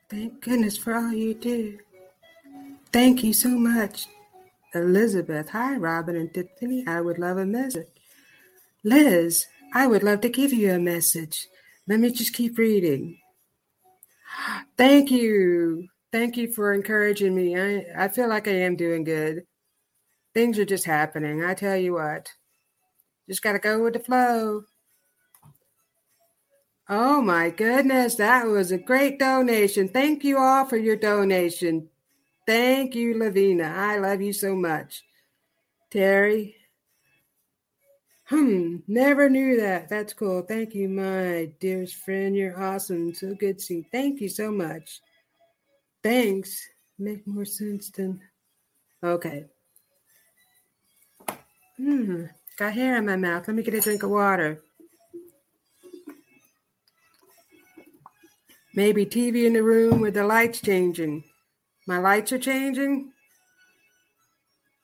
[0.10, 1.80] Thank goodness for all you do.
[2.92, 4.08] Thank you so much,
[4.74, 5.50] Elizabeth.
[5.50, 6.84] Hi, Robin and Tiffany.
[6.88, 7.88] I would love a message.
[8.84, 11.48] Liz, I would love to give you a message.
[11.88, 13.20] Let me just keep reading.
[14.78, 15.88] Thank you.
[16.12, 17.60] Thank you for encouraging me.
[17.60, 19.44] I, I feel like I am doing good.
[20.40, 21.44] Things are just happening.
[21.44, 22.32] I tell you what,
[23.28, 24.64] just got to go with the flow.
[26.88, 29.90] Oh my goodness, that was a great donation.
[29.90, 31.90] Thank you all for your donation.
[32.48, 33.66] Thank you, Lavina.
[33.66, 35.04] I love you so much.
[35.92, 36.56] Terry.
[38.28, 39.90] Hmm, never knew that.
[39.90, 40.44] That's cool.
[40.44, 42.34] Thank you, my dearest friend.
[42.34, 43.14] You're awesome.
[43.14, 43.86] So good to see.
[43.92, 45.02] Thank you so much.
[46.02, 46.66] Thanks.
[46.98, 48.22] Make more sense than.
[49.04, 49.44] Okay.
[51.80, 52.26] Hmm,
[52.58, 53.48] got hair in my mouth.
[53.48, 54.62] Let me get a drink of water.
[58.76, 61.24] Maybe TV in the room with the lights changing.
[61.88, 63.14] My lights are changing.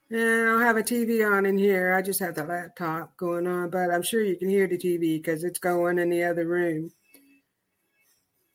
[0.09, 1.93] Yeah, I don't have a TV on in here.
[1.93, 5.17] I just have the laptop going on, but I'm sure you can hear the TV
[5.21, 6.91] because it's going in the other room.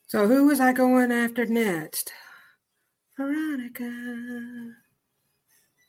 [0.07, 2.13] So who was I going after next?
[3.19, 4.73] Veronica.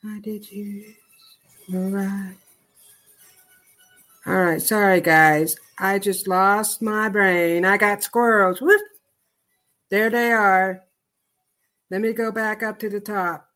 [0.03, 0.95] I did you
[1.79, 2.35] right.
[4.25, 5.55] All right, sorry guys.
[5.77, 7.65] I just lost my brain.
[7.65, 8.61] I got squirrels.
[8.61, 8.81] Whoop.
[9.89, 10.83] There they are.
[11.89, 13.47] Let me go back up to the top.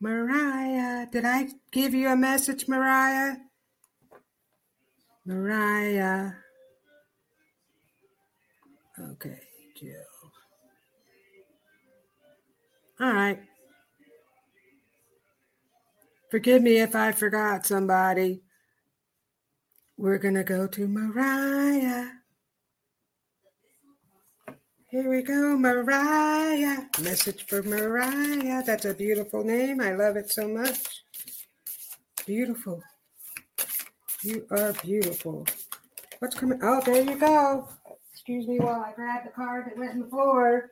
[0.00, 3.36] Mariah, did I give you a message, Mariah?
[5.26, 6.30] Mariah.
[8.98, 9.40] Okay,
[9.76, 9.92] Jill.
[13.00, 13.47] All right.
[16.30, 18.42] Forgive me if I forgot somebody.
[19.96, 22.08] We're going to go to Mariah.
[24.90, 26.84] Here we go, Mariah.
[27.02, 28.62] Message for Mariah.
[28.64, 29.80] That's a beautiful name.
[29.80, 31.02] I love it so much.
[32.26, 32.82] Beautiful.
[34.22, 35.46] You are beautiful.
[36.18, 36.60] What's coming?
[36.62, 37.68] Oh, there you go.
[38.12, 40.70] Excuse me while I grab the card that went in the floor.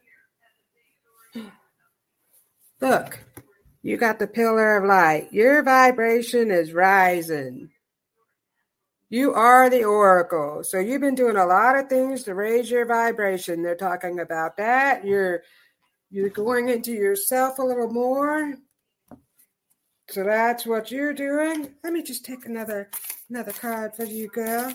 [2.80, 3.18] Look,
[3.86, 5.32] you got the pillar of light.
[5.32, 7.70] Your vibration is rising.
[9.10, 10.64] You are the oracle.
[10.64, 13.62] So you've been doing a lot of things to raise your vibration.
[13.62, 15.04] They're talking about that.
[15.04, 15.44] You're
[16.10, 18.54] you're going into yourself a little more.
[20.10, 21.72] So that's what you're doing.
[21.84, 22.90] Let me just take another
[23.30, 24.74] another card for you, girl.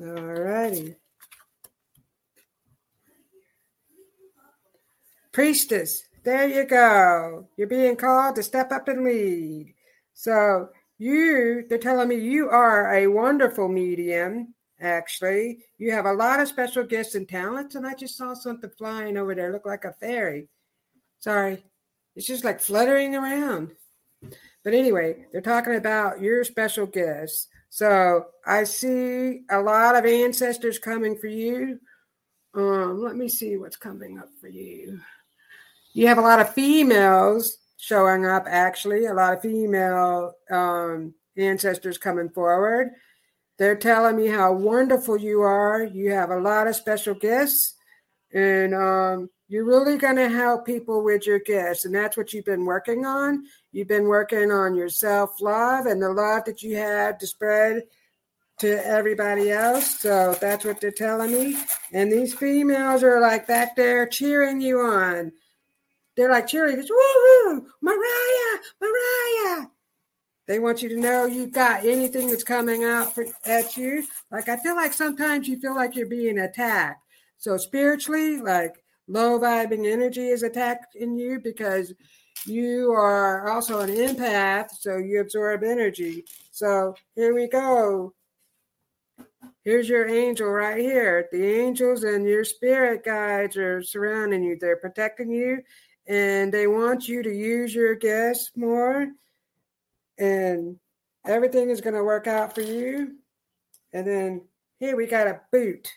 [0.00, 0.96] All righty.
[5.32, 7.48] Priestess, there you go.
[7.56, 9.74] You're being called to step up and lead.
[10.14, 15.64] So you, they're telling me you are a wonderful medium, actually.
[15.78, 19.16] You have a lot of special gifts and talents, and I just saw something flying
[19.16, 20.48] over there, look like a fairy.
[21.20, 21.64] Sorry,
[22.16, 23.72] it's just like fluttering around.
[24.62, 27.48] But anyway, they're talking about your special gifts.
[27.70, 31.78] So I see a lot of ancestors coming for you.
[32.54, 35.00] Um, let me see what's coming up for you.
[35.92, 41.98] You have a lot of females showing up actually a lot of female um, ancestors
[41.98, 42.90] coming forward.
[43.58, 45.82] They're telling me how wonderful you are.
[45.82, 47.74] You have a lot of special gifts
[48.32, 52.44] and um, you're really going to help people with your gifts and that's what you've
[52.44, 53.44] been working on.
[53.72, 57.82] You've been working on your self-love and the love that you have to spread
[58.60, 59.98] to everybody else.
[60.00, 61.56] So that's what they're telling me.
[61.92, 65.32] And these females are like back there cheering you on
[66.20, 66.90] they're like cheerleaders.
[66.90, 69.68] Woo Mariah, Mariah.
[70.46, 74.04] They want you to know you got anything that's coming out for, at you.
[74.30, 77.02] Like I feel like sometimes you feel like you're being attacked.
[77.38, 81.94] So spiritually, like low vibing energy is attacked in you because
[82.44, 86.26] you are also an empath, so you absorb energy.
[86.50, 88.12] So here we go.
[89.64, 91.28] Here's your angel right here.
[91.32, 94.58] The angels and your spirit guides are surrounding you.
[94.60, 95.62] They're protecting you
[96.10, 99.06] and they want you to use your gifts more
[100.18, 100.76] and
[101.24, 103.12] everything is going to work out for you.
[103.92, 104.42] And then
[104.80, 105.88] here we got a boot.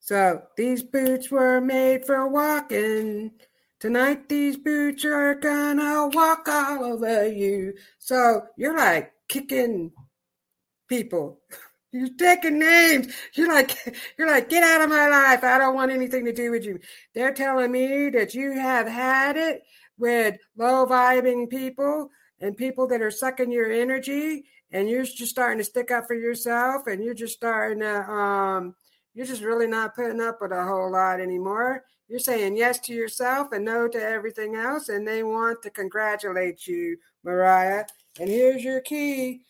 [0.00, 3.30] So these boots were made for walking.
[3.78, 7.74] Tonight these boots are gonna walk all over you.
[7.98, 9.92] So you're like kicking
[10.88, 11.40] people
[11.94, 13.14] You're taking names.
[13.34, 15.44] You're like, you're like, get out of my life.
[15.44, 16.80] I don't want anything to do with you.
[17.14, 19.62] They're telling me that you have had it
[19.96, 25.58] with low vibing people and people that are sucking your energy, and you're just starting
[25.58, 28.74] to stick up for yourself, and you're just starting to um,
[29.14, 31.84] you're just really not putting up with a whole lot anymore.
[32.08, 36.66] You're saying yes to yourself and no to everything else, and they want to congratulate
[36.66, 37.84] you, Mariah.
[38.18, 39.42] And here's your key,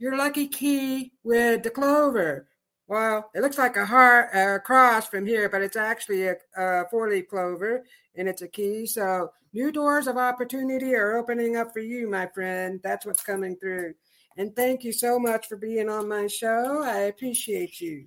[0.00, 2.48] your lucky key with the clover.
[2.88, 6.88] Well, it looks like a heart, a cross from here, but it's actually a, a
[6.90, 7.84] four-leaf clover,
[8.16, 8.86] and it's a key.
[8.86, 12.80] So new doors of opportunity are opening up for you, my friend.
[12.82, 13.94] That's what's coming through.
[14.36, 16.82] And thank you so much for being on my show.
[16.82, 18.06] I appreciate you.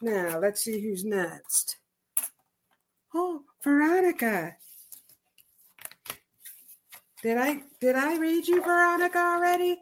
[0.00, 1.76] Now let's see who's next.
[3.14, 4.56] Oh, Veronica.
[7.22, 9.78] Did I did I read you, Veronica, already?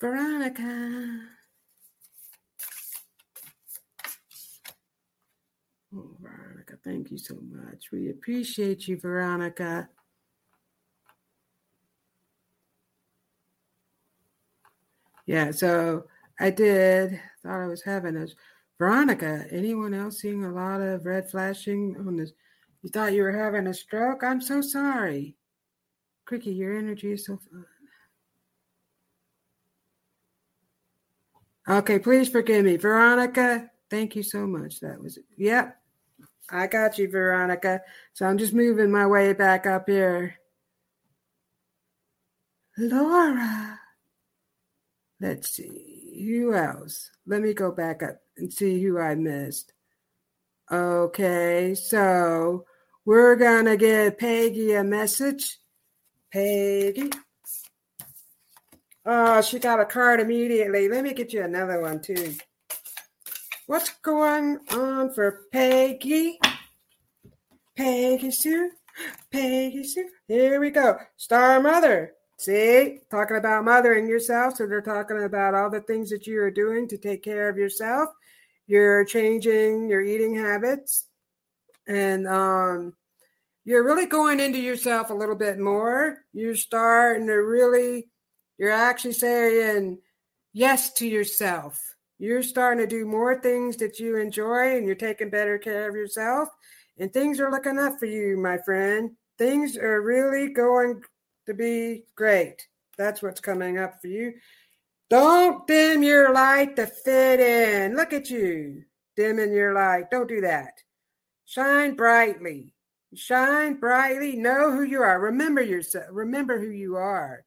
[0.00, 1.20] Veronica.
[5.94, 7.86] Oh, Veronica, thank you so much.
[7.90, 9.88] We appreciate you, Veronica.
[15.26, 16.04] Yeah, so
[16.38, 17.20] I did.
[17.42, 18.28] Thought I was having a
[18.78, 19.46] Veronica.
[19.50, 22.32] Anyone else seeing a lot of red flashing on this?
[22.82, 24.22] You thought you were having a stroke?
[24.22, 25.36] I'm so sorry.
[26.26, 27.38] Cricky, your energy is so.
[31.68, 32.76] Okay, please forgive me.
[32.76, 34.80] Veronica, thank you so much.
[34.80, 35.24] That was, it.
[35.36, 35.76] yep,
[36.50, 37.82] I got you, Veronica.
[38.14, 40.36] So I'm just moving my way back up here.
[42.78, 43.78] Laura.
[45.20, 46.24] Let's see.
[46.26, 47.10] Who else?
[47.26, 49.72] Let me go back up and see who I missed.
[50.70, 52.64] Okay, so
[53.04, 55.58] we're going to give Peggy a message.
[56.32, 57.10] Peggy.
[59.10, 60.86] Oh, she got a card immediately.
[60.86, 62.34] Let me get you another one, too.
[63.66, 66.38] What's going on for Peggy?
[67.74, 68.70] Peggy Sue?
[69.32, 70.10] Peggy Sue?
[70.26, 70.98] Here we go.
[71.16, 72.12] Star Mother.
[72.38, 74.56] See, talking about mothering yourself.
[74.56, 77.56] So they're talking about all the things that you are doing to take care of
[77.56, 78.10] yourself.
[78.66, 81.06] You're changing your eating habits,
[81.86, 82.92] and um,
[83.64, 86.18] you're really going into yourself a little bit more.
[86.34, 88.10] You're starting to really,
[88.58, 89.98] you're actually saying
[90.52, 91.80] yes to yourself
[92.18, 95.94] you're starting to do more things that you enjoy and you're taking better care of
[95.94, 96.48] yourself.
[96.98, 99.12] And things are looking up for you, my friend.
[99.38, 101.02] Things are really going
[101.46, 102.66] to be great.
[102.96, 104.34] That's what's coming up for you.
[105.08, 107.96] Don't dim your light to fit in.
[107.96, 108.82] Look at you
[109.16, 110.10] dimming your light.
[110.10, 110.72] Don't do that.
[111.44, 112.74] Shine brightly.
[113.14, 114.34] Shine brightly.
[114.36, 115.20] Know who you are.
[115.20, 116.06] Remember yourself.
[116.10, 117.44] Remember who you are.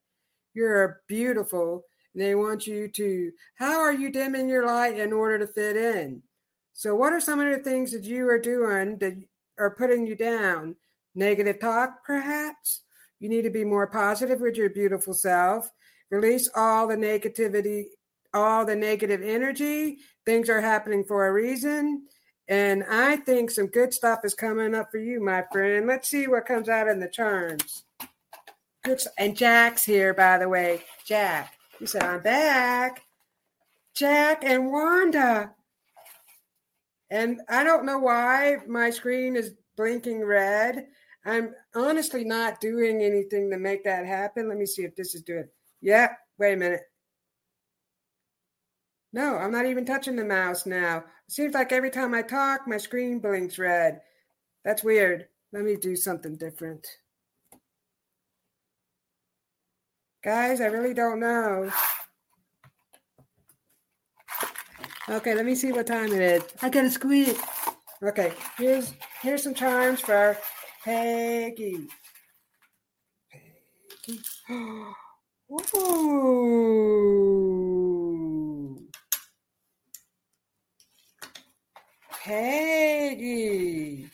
[0.53, 5.47] You're beautiful they want you to, how are you dimming your light in order to
[5.47, 6.21] fit in?
[6.73, 9.15] So, what are some of the things that you are doing that
[9.59, 10.75] are putting you down?
[11.15, 12.81] Negative talk, perhaps?
[13.19, 15.69] You need to be more positive with your beautiful self.
[16.09, 17.85] Release all the negativity,
[18.33, 19.99] all the negative energy.
[20.25, 22.07] Things are happening for a reason.
[22.47, 25.87] And I think some good stuff is coming up for you, my friend.
[25.87, 27.83] Let's see what comes out in the charms.
[28.83, 29.01] Good.
[29.17, 30.81] And Jack's here, by the way.
[31.05, 31.53] Jack.
[31.79, 33.03] you said, I'm back.
[33.93, 35.51] Jack and Wanda.
[37.09, 40.87] And I don't know why my screen is blinking red.
[41.25, 44.49] I'm honestly not doing anything to make that happen.
[44.49, 45.47] Let me see if this is doing.
[45.81, 46.81] Yeah, wait a minute.
[49.13, 50.99] No, I'm not even touching the mouse now.
[50.99, 54.01] It seems like every time I talk, my screen blinks red.
[54.63, 55.27] That's weird.
[55.51, 56.87] Let me do something different.
[60.23, 61.71] Guys, I really don't know.
[65.09, 66.43] Okay, let me see what time it is.
[66.61, 67.39] I gotta squeeze.
[68.03, 70.37] Okay, here's here's some charms for
[70.85, 71.87] Peggy.
[73.31, 74.19] Peggy.
[75.77, 76.37] Ooh.
[82.23, 84.09] Peggy.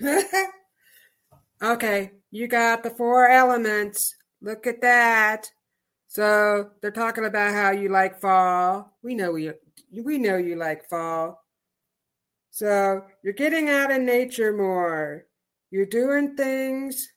[1.62, 4.14] okay, you got the four elements.
[4.40, 5.50] Look at that.
[6.08, 8.96] So they're talking about how you like fall.
[9.02, 9.54] We know you
[9.92, 11.44] we know you like fall.
[12.50, 15.26] So you're getting out in nature more.
[15.70, 17.08] You're doing things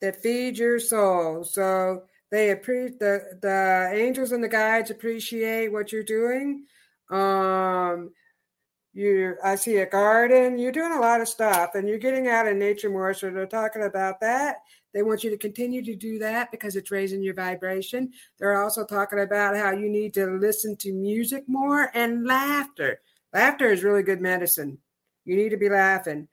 [0.00, 1.44] that feed your soul.
[1.44, 6.64] So they appreciate the the angels and the guides appreciate what you're doing.
[7.10, 8.10] Um,
[8.98, 10.58] you I see a garden.
[10.58, 13.14] You're doing a lot of stuff and you're getting out in nature more.
[13.14, 14.56] So they're talking about that.
[14.92, 18.10] They want you to continue to do that because it's raising your vibration.
[18.38, 23.00] They're also talking about how you need to listen to music more and laughter.
[23.32, 24.78] Laughter is really good medicine.
[25.24, 26.26] You need to be laughing.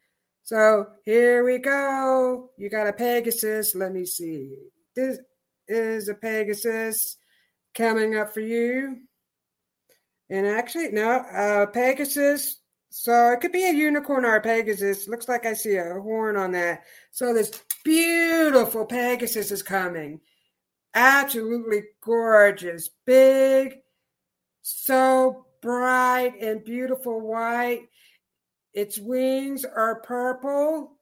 [0.43, 2.49] So here we go.
[2.57, 3.75] You got a Pegasus.
[3.75, 4.55] Let me see.
[4.95, 5.19] This
[5.67, 7.17] is a Pegasus
[7.75, 9.01] coming up for you.
[10.29, 12.61] And actually, no, uh, Pegasus.
[12.89, 15.07] So it could be a unicorn or a Pegasus.
[15.07, 16.83] Looks like I see a horn on that.
[17.11, 20.21] So this beautiful Pegasus is coming.
[20.93, 22.89] Absolutely gorgeous.
[23.05, 23.75] Big,
[24.61, 27.81] so bright and beautiful white.
[28.73, 30.94] Its wings are purple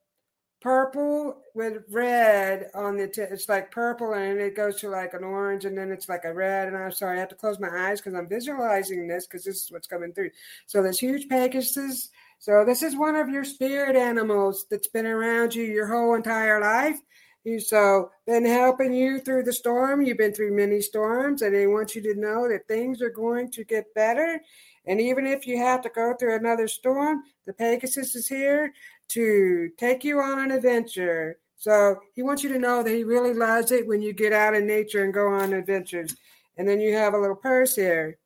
[0.64, 3.30] purple with red on the tip.
[3.32, 6.34] It's like purple and it goes to like an orange and then it's like a
[6.34, 6.70] red.
[6.70, 9.66] And I'm sorry, I have to close my eyes because I'm visualizing this because this
[9.66, 10.30] is what's coming through.
[10.66, 12.10] So there's huge Pegasus.
[12.40, 16.62] So this is one of your spirit animals that's been around you your whole entire
[16.62, 17.00] life.
[17.44, 20.02] You so been helping you through the storm.
[20.02, 23.52] You've been through many storms, and they want you to know that things are going
[23.52, 24.40] to get better.
[24.86, 28.74] And even if you have to go through another storm, the Pegasus is here
[29.14, 31.38] to take you on an adventure.
[31.56, 34.56] So he wants you to know that he really loves it when you get out
[34.56, 36.16] in nature and go on adventures.
[36.58, 38.18] And then you have a little purse here.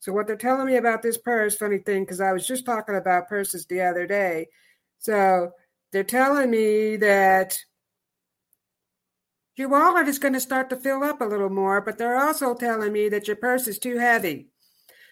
[0.00, 2.96] So what they're telling me about this purse, funny thing, because I was just talking
[2.96, 4.48] about purses the other day.
[4.98, 5.52] So
[5.92, 7.58] they're telling me that
[9.56, 12.54] your wallet is going to start to fill up a little more, but they're also
[12.54, 14.48] telling me that your purse is too heavy.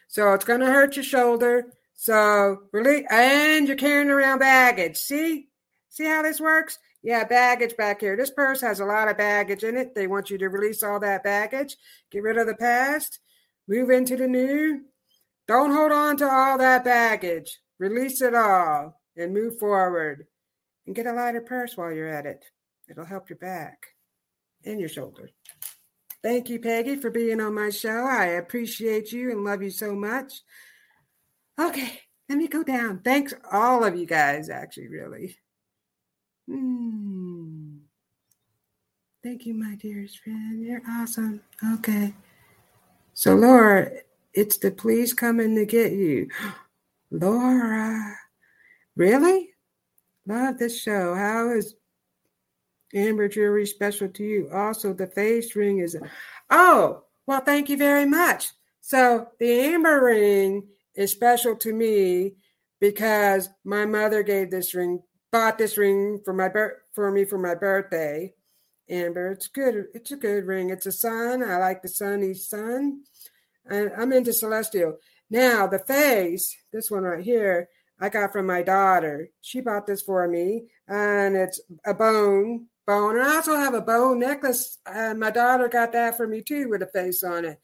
[0.08, 1.72] So it's going to hurt your shoulder.
[1.96, 4.96] So really, and you're carrying around baggage.
[4.98, 5.48] See,
[5.88, 6.78] see how this works?
[7.02, 8.16] Yeah, baggage back here.
[8.16, 9.94] This purse has a lot of baggage in it.
[9.94, 11.76] They want you to release all that baggage,
[12.10, 13.20] get rid of the past,
[13.68, 14.82] move into the new.
[15.48, 17.58] Don't hold on to all that baggage.
[17.78, 20.26] Release it all and move forward.
[20.86, 22.44] And get a lighter purse while you're at it.
[22.88, 23.86] It'll help your back
[24.64, 25.30] and your shoulders.
[26.22, 28.04] Thank you, Peggy, for being on my show.
[28.04, 30.42] I appreciate you and love you so much.
[31.58, 33.00] Okay, let me go down.
[33.00, 35.36] Thanks, all of you guys, actually, really.
[36.48, 37.78] Hmm.
[39.22, 40.62] Thank you, my dearest friend.
[40.62, 41.40] You're awesome.
[41.74, 42.14] Okay.
[43.14, 43.90] So, Laura,
[44.34, 46.28] it's the police coming to get you.
[47.10, 48.16] Laura.
[48.94, 49.50] Really?
[50.26, 51.14] Love this show.
[51.14, 51.74] How is
[52.94, 54.50] Amber Jewelry special to you?
[54.52, 55.96] Also, the face ring is.
[56.50, 58.52] Oh, well, thank you very much.
[58.80, 62.34] So, the Amber ring is special to me
[62.80, 66.50] because my mother gave this ring, bought this ring for my
[66.94, 68.32] for me for my birthday.
[68.88, 69.86] Amber, it's good.
[69.94, 70.70] It's a good ring.
[70.70, 71.42] It's a sun.
[71.42, 73.02] I like the sunny sun.
[73.68, 74.98] And I'm into celestial.
[75.28, 77.68] Now the face, this one right here,
[78.00, 79.30] I got from my daughter.
[79.40, 83.18] She bought this for me, and it's a bone bone.
[83.18, 86.68] And I also have a bone necklace, and my daughter got that for me too
[86.68, 87.60] with a face on it.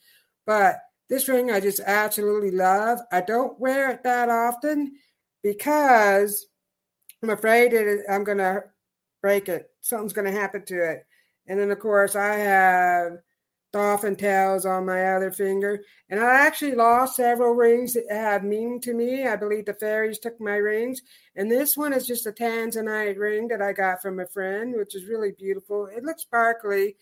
[0.46, 3.00] But this ring I just absolutely love.
[3.10, 4.92] I don't wear it that often
[5.42, 6.46] because
[7.22, 8.64] I'm afraid it, I'm going to
[9.20, 9.70] break it.
[9.80, 11.06] Something's going to happen to it.
[11.46, 13.18] And then, of course, I have
[13.72, 15.82] dolphin tails on my other finger.
[16.10, 19.26] And I actually lost several rings that have meaning to me.
[19.26, 21.00] I believe the fairies took my rings.
[21.36, 24.94] And this one is just a tanzanite ring that I got from a friend, which
[24.94, 25.86] is really beautiful.
[25.86, 26.96] It looks sparkly.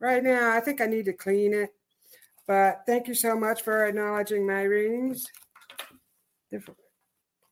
[0.00, 1.70] Right now, I think I need to clean it.
[2.46, 5.26] But thank you so much for acknowledging my readings.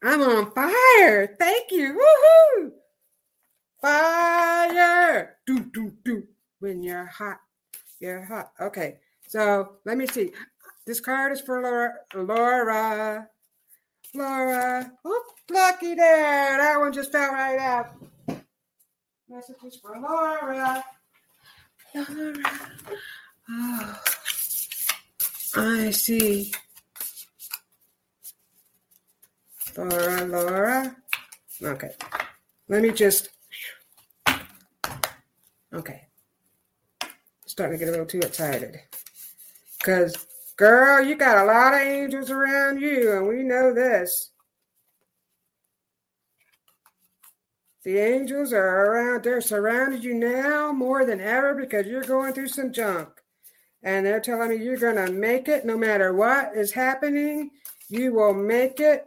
[0.03, 1.35] I'm on fire.
[1.39, 1.99] Thank you.
[1.99, 2.71] Woohoo!
[3.81, 5.37] Fire.
[5.47, 6.25] Do, do, do.
[6.61, 7.39] When you're hot,
[8.01, 8.53] you're hot.
[8.61, 8.99] Okay.
[9.27, 10.33] So let me see.
[10.87, 11.95] This card is for Laura.
[12.15, 13.29] Laura.
[14.15, 14.93] Laura.
[15.05, 16.59] Oh, lucky there.
[16.59, 17.95] That one just fell right out.
[19.29, 20.85] Messages for Laura.
[21.95, 22.37] Laura.
[23.51, 24.01] Oh.
[25.57, 26.53] I see.
[29.77, 30.97] Laura, Laura.
[31.63, 31.91] Okay.
[32.69, 33.29] Let me just.
[35.73, 36.09] Okay.
[37.47, 38.81] Starting to get a little too excited.
[39.79, 40.27] Because,
[40.57, 44.31] girl, you got a lot of angels around you, and we know this.
[47.85, 52.49] The angels are around, they're surrounded you now more than ever because you're going through
[52.49, 53.09] some junk
[53.85, 57.51] and they're telling me you're going to make it no matter what is happening.
[57.89, 59.05] You will make it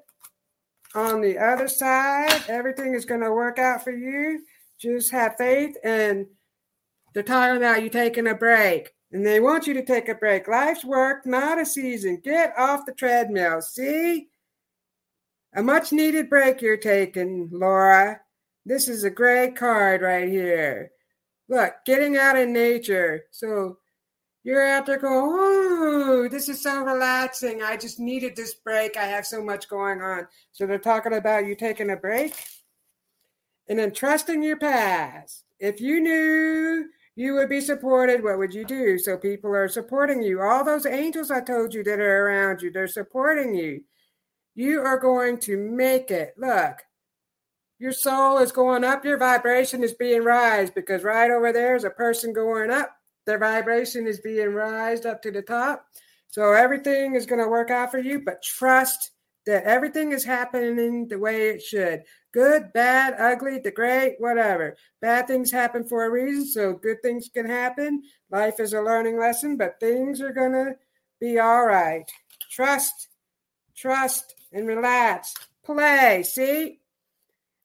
[0.93, 2.43] on the other side.
[2.47, 4.43] Everything is going to work out for you.
[4.79, 5.75] Just have faith.
[5.83, 6.27] And
[7.13, 8.93] they're talking about you taking a break.
[9.11, 10.47] And they want you to take a break.
[10.47, 12.21] Life's work, not a season.
[12.23, 13.61] Get off the treadmill.
[13.61, 14.27] See?
[15.55, 18.21] A much needed break you're taking, Laura.
[18.63, 20.91] This is a great card right here.
[21.49, 23.23] Look, getting out in nature.
[23.31, 23.77] So
[24.47, 27.61] you're out there going, oh, this is so relaxing.
[27.61, 28.95] I just needed this break.
[28.95, 30.25] I have so much going on.
[30.53, 32.33] So they're talking about you taking a break
[33.67, 35.43] and then trusting your past.
[35.59, 36.85] If you knew
[37.17, 38.97] you would be supported, what would you do?
[38.97, 40.39] So people are supporting you.
[40.39, 43.81] All those angels I told you that are around you, they're supporting you.
[44.55, 46.35] You are going to make it.
[46.37, 46.83] Look,
[47.79, 51.83] your soul is going up, your vibration is being raised because right over there is
[51.83, 52.96] a person going up.
[53.27, 55.85] Their vibration is being raised up to the top.
[56.29, 59.11] So everything is going to work out for you, but trust
[59.45, 62.03] that everything is happening the way it should.
[62.33, 64.77] Good, bad, ugly, the great, whatever.
[65.01, 68.01] Bad things happen for a reason, so good things can happen.
[68.31, 70.75] Life is a learning lesson, but things are going to
[71.19, 72.09] be all right.
[72.49, 73.09] Trust,
[73.75, 75.33] trust, and relax.
[75.65, 76.79] Play, see?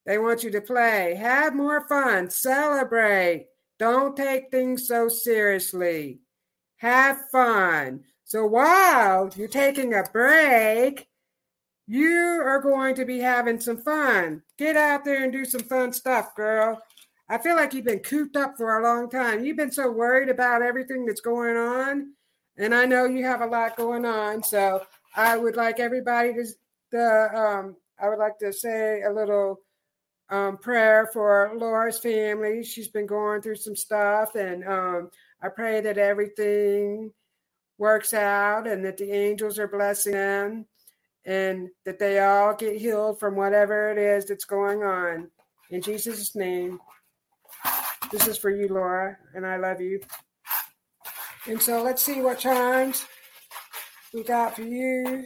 [0.07, 1.15] They want you to play.
[1.15, 2.31] Have more fun.
[2.31, 3.47] Celebrate.
[3.79, 6.21] Don't take things so seriously.
[6.77, 8.05] Have fun.
[8.25, 11.09] So while you're taking a break,
[11.87, 14.43] you are going to be having some fun.
[14.57, 16.81] Get out there and do some fun stuff, girl.
[17.29, 19.45] I feel like you've been cooped up for a long time.
[19.45, 22.13] You've been so worried about everything that's going on.
[22.57, 24.43] And I know you have a lot going on.
[24.43, 24.83] So
[25.17, 26.47] I would like everybody to,
[26.91, 29.61] the, um, I would like to say a little
[30.33, 32.65] um, prayer for Laura's family.
[32.65, 35.11] She's been going through some stuff, and um,
[35.43, 37.13] I pray that everything
[37.79, 40.67] works out and that the angels are blessing them
[41.25, 45.29] and that they all get healed from whatever it is that's going on.
[45.71, 46.81] In Jesus' name,
[48.11, 50.01] this is for you, Laura, and I love you.
[51.47, 53.05] And so let's see what chimes
[54.15, 55.25] we got for you.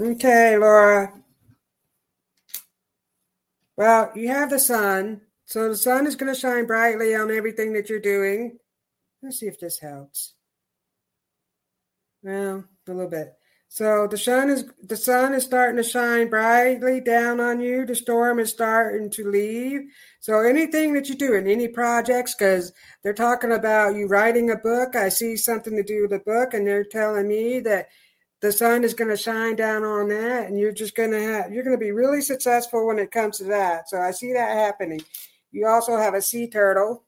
[0.00, 1.12] Okay, Laura.
[3.76, 5.22] Well, you have the sun.
[5.44, 8.58] So the sun is going to shine brightly on everything that you're doing.
[9.22, 10.34] Let's see if this helps.
[12.22, 13.37] Well, a little bit.
[13.70, 17.84] So the sun is the sun is starting to shine brightly down on you.
[17.84, 19.82] The storm is starting to leave.
[20.20, 24.56] So anything that you do in any projects, because they're talking about you writing a
[24.56, 24.96] book.
[24.96, 27.88] I see something to do with the book, and they're telling me that
[28.40, 31.52] the sun is going to shine down on that, and you're just going to have
[31.52, 33.90] you're going to be really successful when it comes to that.
[33.90, 35.02] So I see that happening.
[35.52, 37.04] You also have a sea turtle.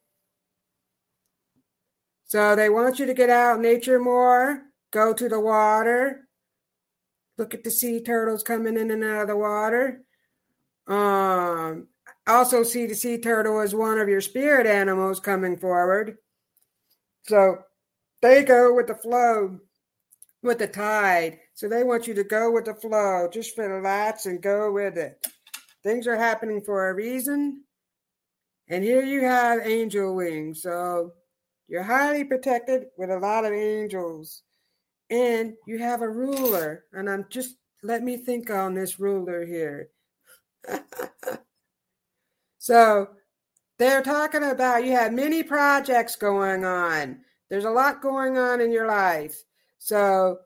[2.24, 6.28] So they want you to get out in nature more, go to the water,
[7.38, 10.02] Look at the sea turtles coming in and out of the water.
[10.86, 11.88] Um,
[12.26, 16.16] also see the sea turtle as one of your spirit animals coming forward.
[17.26, 17.58] So
[18.22, 19.58] they go with the flow,
[20.42, 21.38] with the tide.
[21.54, 23.28] So they want you to go with the flow.
[23.32, 25.26] Just relax and go with it.
[25.82, 27.64] Things are happening for a reason.
[28.68, 30.62] And here you have angel wings.
[30.62, 31.12] So
[31.68, 34.42] you're highly protected with a lot of angels
[35.10, 36.84] and you have a ruler.
[36.92, 39.90] And I'm just let me think on this ruler here.
[42.58, 43.08] so
[43.78, 47.20] they're talking about you have many projects going on.
[47.48, 49.42] There's a lot going on in your life.
[49.78, 50.38] So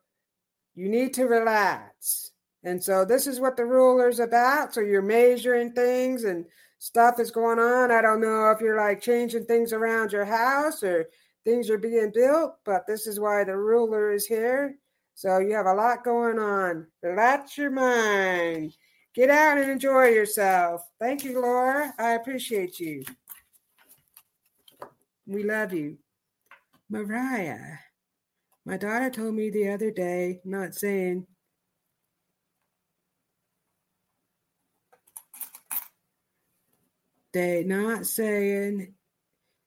[0.74, 2.30] you need to relax.
[2.62, 4.72] And so this is what the ruler's about.
[4.72, 6.46] So you're measuring things and
[6.78, 7.90] stuff is going on.
[7.90, 11.06] I don't know if you're like changing things around your house or
[11.44, 14.76] things are being built, but this is why the ruler is here.
[15.14, 16.86] So you have a lot going on.
[17.02, 18.72] Relax your mind.
[19.14, 20.82] Get out and enjoy yourself.
[20.98, 21.94] Thank you, Laura.
[21.98, 23.04] I appreciate you.
[25.26, 25.98] We love you.
[26.90, 27.78] Mariah.
[28.66, 31.26] My daughter told me the other day, not saying,
[37.32, 38.94] they not saying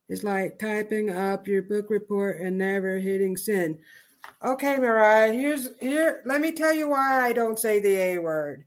[0.09, 3.77] is like typing up your book report and never hitting send.
[4.43, 6.21] Okay, Mariah, here's here.
[6.25, 8.65] Let me tell you why I don't say the A word.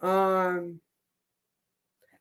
[0.00, 0.80] Um,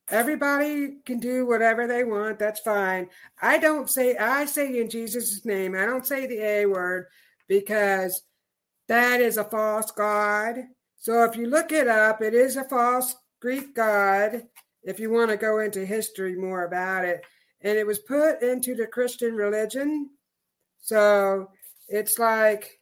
[0.10, 2.40] everybody can do whatever they want.
[2.40, 3.08] That's fine.
[3.42, 4.18] I don't say.
[4.18, 5.76] I say in Jesus' name.
[5.76, 7.08] I don't say the A word
[7.48, 8.24] because
[8.88, 10.58] that is a false god.
[10.98, 14.44] So if you look it up, it is a false Greek god.
[14.84, 17.24] If you want to go into history more about it,
[17.64, 20.10] and it was put into the Christian religion.
[20.80, 21.50] So
[21.88, 22.80] it's like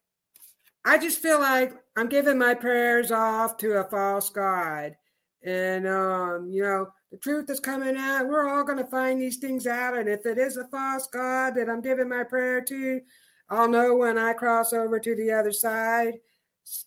[0.85, 4.95] I just feel like I'm giving my prayers off to a false god.
[5.43, 8.27] And um, you know, the truth is coming out.
[8.27, 9.97] We're all gonna find these things out.
[9.97, 13.01] And if it is a false god that I'm giving my prayer to,
[13.49, 16.15] I'll know when I cross over to the other side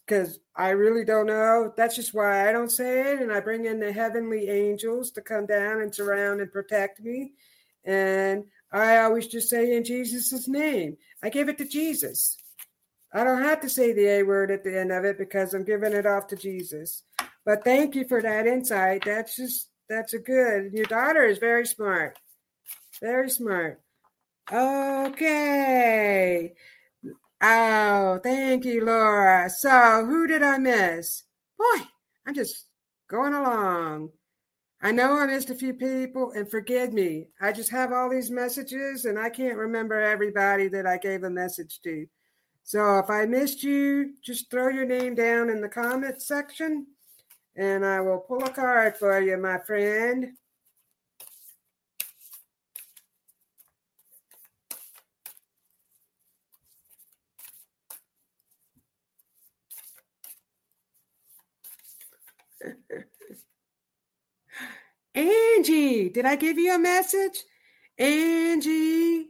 [0.06, 1.72] because I really don't know.
[1.76, 3.20] That's just why I don't say it.
[3.20, 7.32] And I bring in the heavenly angels to come down and surround and protect me.
[7.84, 12.36] And I always just say in Jesus' name, I give it to Jesus.
[13.14, 15.64] I don't have to say the A word at the end of it because I'm
[15.64, 17.04] giving it off to Jesus.
[17.44, 19.04] But thank you for that insight.
[19.04, 20.72] That's just that's a good.
[20.72, 22.18] Your daughter is very smart.
[23.00, 23.82] Very smart.
[24.50, 26.54] Okay.
[27.42, 29.50] Oh, thank you, Laura.
[29.50, 31.24] So, who did I miss?
[31.58, 31.84] Boy,
[32.26, 32.66] I'm just
[33.08, 34.10] going along.
[34.84, 37.28] I know I missed a few people, and forgive me.
[37.40, 41.30] I just have all these messages, and I can't remember everybody that I gave a
[41.30, 42.06] message to.
[42.64, 46.86] So, if I missed you, just throw your name down in the comments section,
[47.56, 50.32] and I will pull a card for you, my friend.
[65.14, 67.44] Angie, did I give you a message?
[67.98, 69.28] Angie,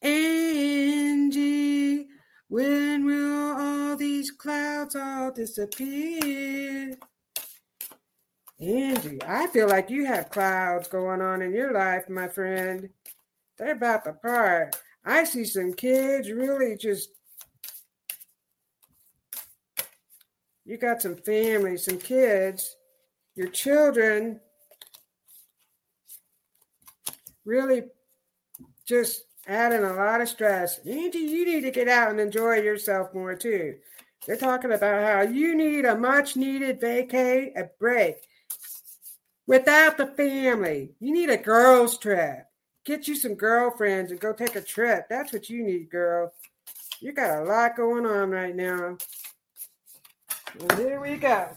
[0.00, 2.06] Angie,
[2.48, 6.96] when will all these clouds all disappear?
[8.60, 12.88] Angie, I feel like you have clouds going on in your life, my friend.
[13.56, 14.76] They're about to part.
[15.04, 17.10] I see some kids really just
[20.64, 22.76] you got some family, some kids,
[23.34, 24.40] your children
[27.48, 27.84] really
[28.84, 30.78] just adding a lot of stress.
[30.86, 33.76] Angie, you need to get out and enjoy yourself more too.
[34.26, 38.28] They're talking about how you need a much needed vacay, a break
[39.46, 40.90] without the family.
[41.00, 42.44] You need a girls' trip.
[42.84, 45.06] Get you some girlfriends and go take a trip.
[45.08, 46.32] That's what you need, girl.
[47.00, 48.98] You got a lot going on right now.
[50.58, 51.48] Well, here we go.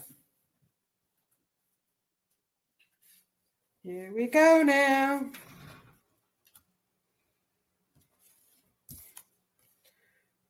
[3.84, 5.26] Here we go now.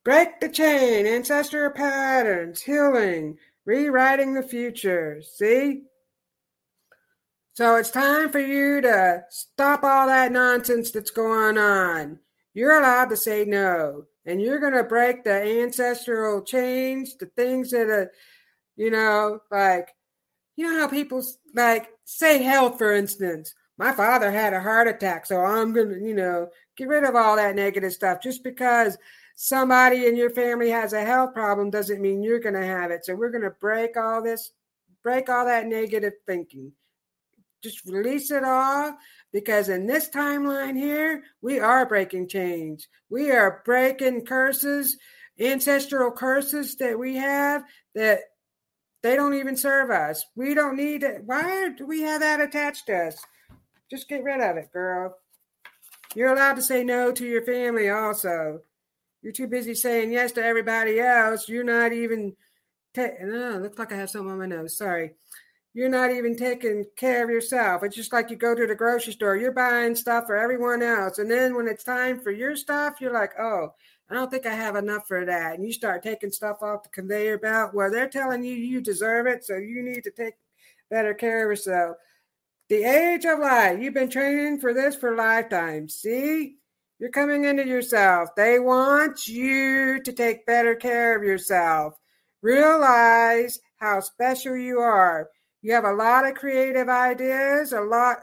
[0.05, 5.23] Break the chain, ancestral patterns, healing, rewriting the future.
[5.23, 5.83] See?
[7.55, 12.19] So it's time for you to stop all that nonsense that's going on.
[12.55, 17.71] You're allowed to say no, and you're going to break the ancestral chains, the things
[17.71, 18.11] that are
[18.77, 19.95] you know, like,
[20.57, 21.23] you know how people
[21.55, 23.55] like say health, for instance.
[23.79, 27.37] My father had a heart attack, so I'm gonna, you know, get rid of all
[27.37, 28.23] that negative stuff.
[28.23, 28.97] Just because
[29.43, 33.05] somebody in your family has a health problem doesn't mean you're gonna have it.
[33.05, 34.53] So we're gonna break all this,
[35.03, 36.71] break all that negative thinking.
[37.61, 38.97] Just release it all
[39.33, 42.87] because in this timeline here, we are breaking chains.
[43.11, 44.97] We are breaking curses,
[45.41, 47.65] ancestral curses that we have
[47.97, 48.21] that
[49.03, 50.25] they don't even serve us.
[50.37, 51.23] We don't need it.
[51.27, 53.21] Why do we have that attached to us?
[53.91, 55.17] Just get rid of it, girl.
[56.15, 58.61] You're allowed to say no to your family also.
[59.23, 61.49] You're too busy saying yes to everybody else.
[61.49, 62.37] You're not even.
[62.95, 64.77] Ta- no, looks like I have something on my nose.
[64.77, 65.13] Sorry.
[65.75, 67.83] You're not even taking care of yourself.
[67.83, 69.37] It's just like you go to the grocery store.
[69.37, 73.13] You're buying stuff for everyone else, and then when it's time for your stuff, you're
[73.13, 73.73] like, "Oh,
[74.13, 75.55] I don't think I have enough for that.
[75.55, 79.27] And you start taking stuff off the conveyor belt where they're telling you you deserve
[79.27, 80.35] it, so you need to take
[80.91, 81.97] better care of yourself.
[82.69, 83.81] The age of life.
[83.81, 85.95] You've been training for this for lifetimes.
[85.95, 86.57] See?
[87.03, 88.29] You're coming into yourself.
[88.37, 91.95] They want you to take better care of yourself.
[92.43, 95.29] Realize how special you are.
[95.63, 98.19] You have a lot of creative ideas, a lot.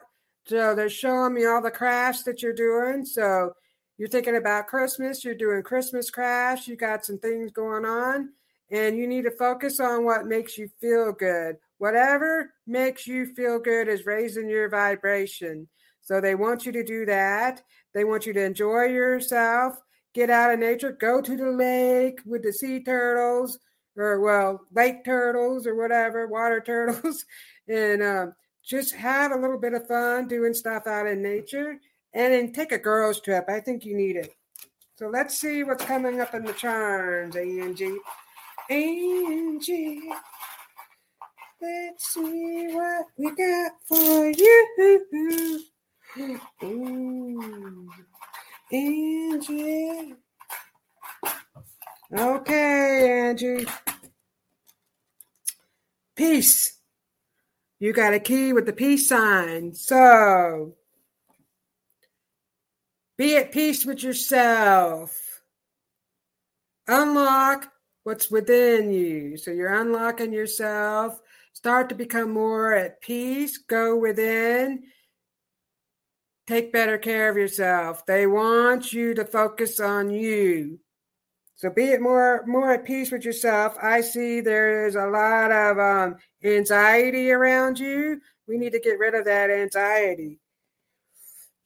[0.45, 3.03] So they're showing me all the crafts that you're doing.
[3.03, 3.51] So
[3.97, 8.29] you're thinking about Christmas, you're doing Christmas crafts, you got some things going on,
[8.71, 11.57] and you need to focus on what makes you feel good.
[11.79, 15.67] Whatever makes you feel good is raising your vibration.
[16.01, 17.61] So they want you to do that.
[17.93, 19.77] They want you to enjoy yourself,
[20.13, 23.59] get out of nature, go to the lake with the sea turtles,
[23.95, 27.25] or well, lake turtles or whatever, water turtles,
[27.67, 28.33] and um,
[28.63, 31.79] just have a little bit of fun doing stuff out in nature
[32.13, 33.45] and then take a girls' trip.
[33.49, 34.35] I think you need it.
[34.95, 37.97] So let's see what's coming up in the charms, Angie.
[38.69, 40.09] Angie,
[41.61, 45.63] let's see what we got for you.
[46.17, 47.89] Ooh.
[48.71, 50.15] Angie.
[52.11, 53.67] Okay, Angie.
[56.15, 56.79] Peace.
[57.79, 59.73] You got a key with the peace sign.
[59.73, 60.75] So
[63.17, 65.17] be at peace with yourself.
[66.87, 67.71] Unlock
[68.03, 69.37] what's within you.
[69.37, 71.19] So you're unlocking yourself.
[71.53, 73.57] Start to become more at peace.
[73.57, 74.83] Go within.
[76.49, 78.07] Take better care of yourself.
[78.07, 80.79] They want you to focus on you.
[81.53, 83.77] So be it more more at peace with yourself.
[83.79, 88.19] I see there's a lot of um, anxiety around you.
[88.47, 90.39] We need to get rid of that anxiety.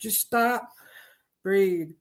[0.02, 0.68] Just stop,
[1.44, 1.92] breathe.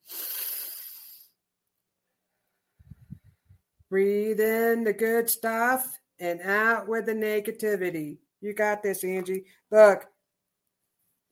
[3.90, 8.16] Breathe in the good stuff and out with the negativity.
[8.40, 9.44] You got this, Angie.
[9.70, 10.08] Look,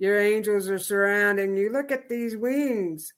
[0.00, 1.70] your angels are surrounding you.
[1.70, 3.12] Look at these wings.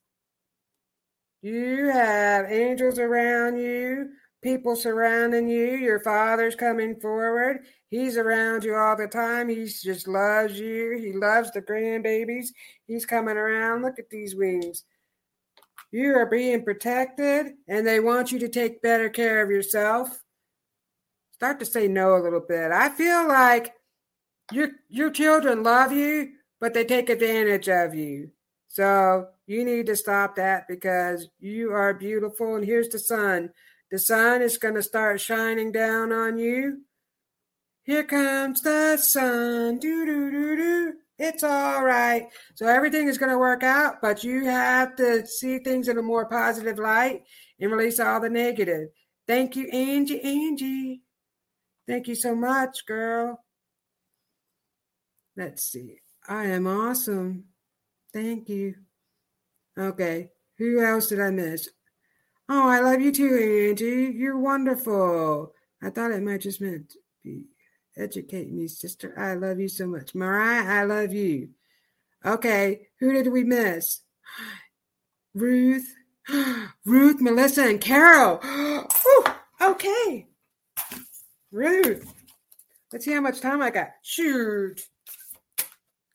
[1.41, 4.11] You have angels around you,
[4.43, 5.77] people surrounding you.
[5.77, 7.61] Your father's coming forward.
[7.89, 9.49] He's around you all the time.
[9.49, 10.99] He just loves you.
[10.99, 12.49] He loves the grandbabies.
[12.89, 13.83] He's coming around.
[13.83, 14.83] Look at these wings.
[15.93, 20.21] You are being protected, and they want you to take better care of yourself.
[21.35, 22.73] Start to say no a little bit.
[22.73, 23.73] I feel like
[24.51, 26.31] your your children love you,
[26.63, 28.31] but they take advantage of you.
[28.69, 32.55] So you need to stop that because you are beautiful.
[32.55, 33.51] And here's the sun.
[33.91, 36.83] The sun is going to start shining down on you.
[37.83, 39.81] Here comes the sun.
[39.81, 40.93] Do, do, do, do.
[41.19, 42.29] It's all right.
[42.55, 46.03] So everything is going to work out, but you have to see things in a
[46.03, 47.25] more positive light
[47.59, 48.91] and release all the negative.
[49.27, 50.23] Thank you, Angie.
[50.23, 51.03] Angie.
[51.89, 53.43] Thank you so much, girl.
[55.37, 56.02] Let's see.
[56.29, 57.45] I am awesome.
[58.13, 58.75] Thank you.
[59.79, 60.31] Okay.
[60.59, 61.69] Who else did I miss?
[62.49, 64.15] Oh, I love you too, Angie.
[64.17, 65.55] You're wonderful.
[65.83, 66.95] I thought it might just meant
[67.25, 67.47] be
[67.97, 69.15] educate me, sister.
[69.19, 70.15] I love you so much.
[70.15, 71.51] Mariah, I love you.
[72.25, 72.89] Okay.
[73.01, 74.01] Who did we miss?
[75.35, 75.95] Ruth.
[76.85, 78.41] Ruth, Melissa, and Carol.
[78.45, 79.25] Ooh,
[79.61, 80.29] okay.
[81.51, 82.13] Ruth.
[82.93, 83.89] Let's see how much time I got.
[84.03, 84.83] Shoot.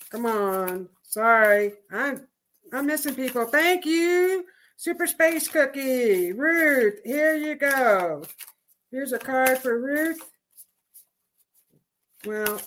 [0.10, 0.90] Come on.
[1.04, 1.74] Sorry.
[1.92, 2.28] I'm
[2.74, 3.46] I'm missing people.
[3.46, 4.46] Thank you.
[4.76, 6.34] Super Space Cookie.
[6.34, 8.24] Ruth, here you go.
[8.92, 10.22] Here's a card for Ruth.
[12.26, 12.62] Well,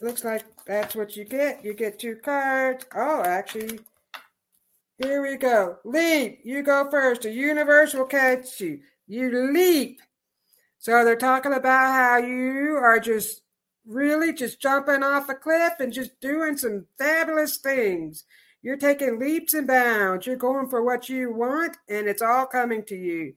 [0.00, 1.64] looks like that's what you get.
[1.64, 2.86] You get two cards.
[2.94, 3.80] Oh, actually,
[4.98, 5.78] here we go.
[5.84, 6.40] Leap.
[6.42, 7.22] You go first.
[7.22, 8.80] The universe will catch you.
[9.06, 10.00] You leap.
[10.78, 13.41] So they're talking about how you are just
[13.86, 18.24] really just jumping off a cliff and just doing some fabulous things.
[18.62, 20.26] You're taking leaps and bounds.
[20.26, 23.34] You're going for what you want, and it's all coming to you.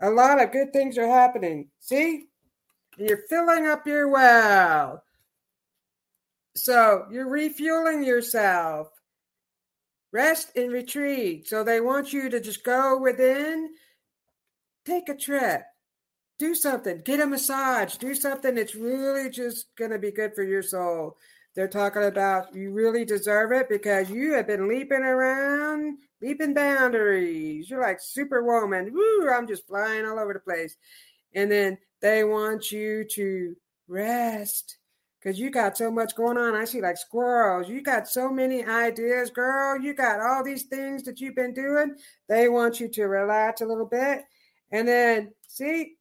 [0.00, 1.68] A lot of good things are happening.
[1.80, 2.26] See?
[2.98, 5.02] You're filling up your well.
[6.54, 8.88] So you're refueling yourself.
[10.12, 11.46] Rest and retreat.
[11.46, 13.68] So they want you to just go within,
[14.86, 15.62] take a trip,
[16.38, 20.42] do something, get a massage, do something that's really just going to be good for
[20.42, 21.16] your soul.
[21.54, 27.70] They're talking about you really deserve it because you have been leaping around, leaping boundaries.
[27.70, 28.92] You're like superwoman.
[28.92, 30.76] Woo, I'm just flying all over the place.
[31.34, 33.56] And then they want you to
[33.88, 34.76] rest
[35.18, 36.54] because you got so much going on.
[36.54, 37.68] I see like squirrels.
[37.70, 39.80] You got so many ideas, girl.
[39.80, 41.96] You got all these things that you've been doing.
[42.28, 44.20] They want you to relax a little bit.
[44.70, 45.95] And then, see,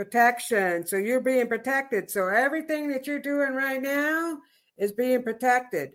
[0.00, 0.86] protection.
[0.86, 2.10] So you're being protected.
[2.10, 4.38] So everything that you're doing right now
[4.78, 5.90] is being protected.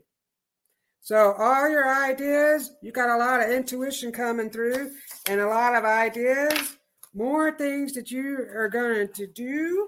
[1.02, 4.92] So all your ideas, you got a lot of intuition coming through
[5.28, 6.78] and a lot of ideas,
[7.16, 9.88] more things that you are going to do.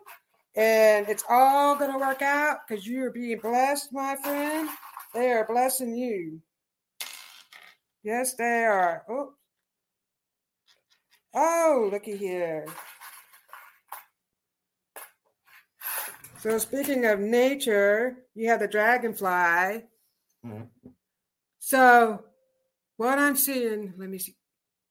[0.55, 4.68] And it's all going to work out because you are being blessed, my friend.
[5.13, 6.41] They are blessing you.
[8.01, 9.03] Yes, they are.
[9.07, 9.34] Oh,
[11.36, 12.65] oh looky here.
[16.40, 19.28] So speaking of nature, you have the dragonfly.
[20.46, 20.62] Mm-hmm.
[21.60, 22.24] So
[22.98, 24.36] what I'm seeing, let me see.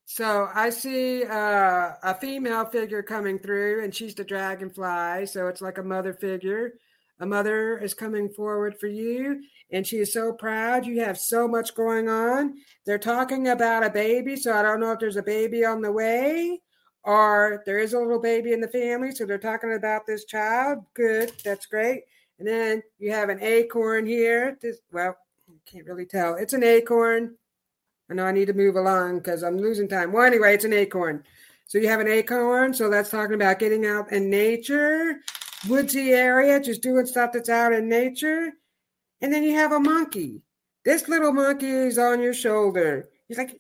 [0.07, 5.27] So I see uh, a female figure coming through, and she's the dragonfly.
[5.27, 6.75] So it's like a mother figure.
[7.21, 10.85] A mother is coming forward for you, and she is so proud.
[10.85, 12.57] You have so much going on.
[12.85, 15.93] They're talking about a baby, so I don't know if there's a baby on the
[15.93, 16.61] way
[17.07, 20.85] or there is a little baby in the family, so they're talking about this child.
[20.93, 22.03] Good, that's great.
[22.41, 24.59] And then you have an acorn here.
[24.61, 25.17] This, well,
[25.49, 26.35] I can't really tell.
[26.35, 27.37] It's an acorn.
[28.11, 30.13] I know I need to move along because I'm losing time.
[30.13, 31.23] Well, anyway, it's an acorn.
[31.67, 32.75] So you have an acorn.
[32.75, 35.21] So that's talking about getting out in nature,
[35.69, 38.51] woodsy area, just doing stuff that's out in nature.
[39.21, 40.43] And then you have a monkey.
[40.85, 43.09] This little monkey is on your shoulder.
[43.29, 43.57] He's like,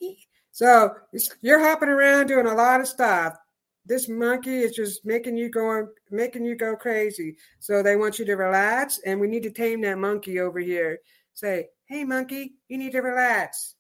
[0.57, 0.95] so
[1.43, 3.37] you're hopping around doing a lot of stuff.
[3.85, 7.37] This monkey is just making you go making you go crazy.
[7.59, 11.01] So they want you to relax, and we need to tame that monkey over here.
[11.35, 13.75] Say, hey monkey, you need to relax.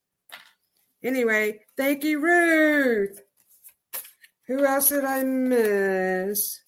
[1.02, 3.22] Anyway, thank you, Ruth.
[4.46, 6.60] Who else did I miss?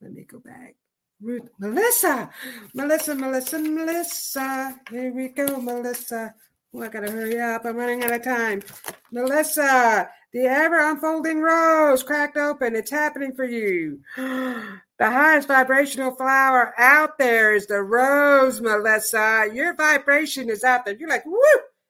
[0.00, 0.76] Let me go back.
[1.20, 2.30] Ruth, Melissa,
[2.72, 4.80] Melissa, Melissa, Melissa.
[4.90, 6.34] Here we go, Melissa.
[6.74, 7.64] Oh, I gotta hurry up.
[7.64, 8.62] I'm running out of time.
[9.10, 12.74] Melissa, the ever unfolding rose cracked open.
[12.74, 14.00] It's happening for you.
[14.98, 19.48] The highest vibrational flower out there is the rose, Melissa.
[19.52, 20.94] Your vibration is out there.
[20.94, 21.40] You're like, woo,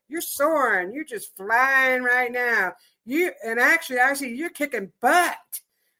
[0.07, 0.91] you're soaring.
[0.91, 2.73] You're just flying right now.
[3.05, 5.35] You and actually, I see you're kicking butt.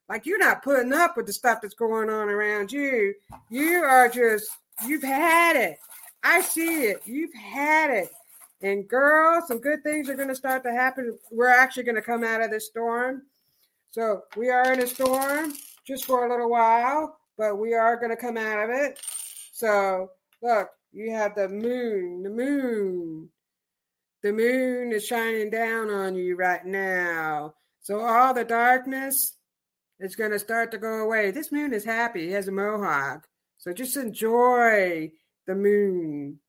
[0.10, 3.14] Like you're not putting up with the stuff that's going on around you.
[3.52, 4.50] You are just,
[4.88, 5.78] you've had it.
[6.24, 7.02] I see it.
[7.06, 8.10] You've had it.
[8.64, 11.18] And girl, some good things are going to start to happen.
[11.32, 13.24] We're actually going to come out of this storm.
[13.92, 15.54] So we are in a storm
[15.86, 19.00] just for a little while, but we are going to come out of it.
[19.52, 20.12] So,
[20.42, 23.30] look, you have the moon, the moon.
[24.24, 27.56] The moon is shining down on you right now.
[27.82, 29.36] So, all the darkness
[30.00, 31.32] is going to start to go away.
[31.32, 33.28] This moon is happy, he has a mohawk.
[33.58, 35.12] So, just enjoy
[35.46, 36.40] the moon.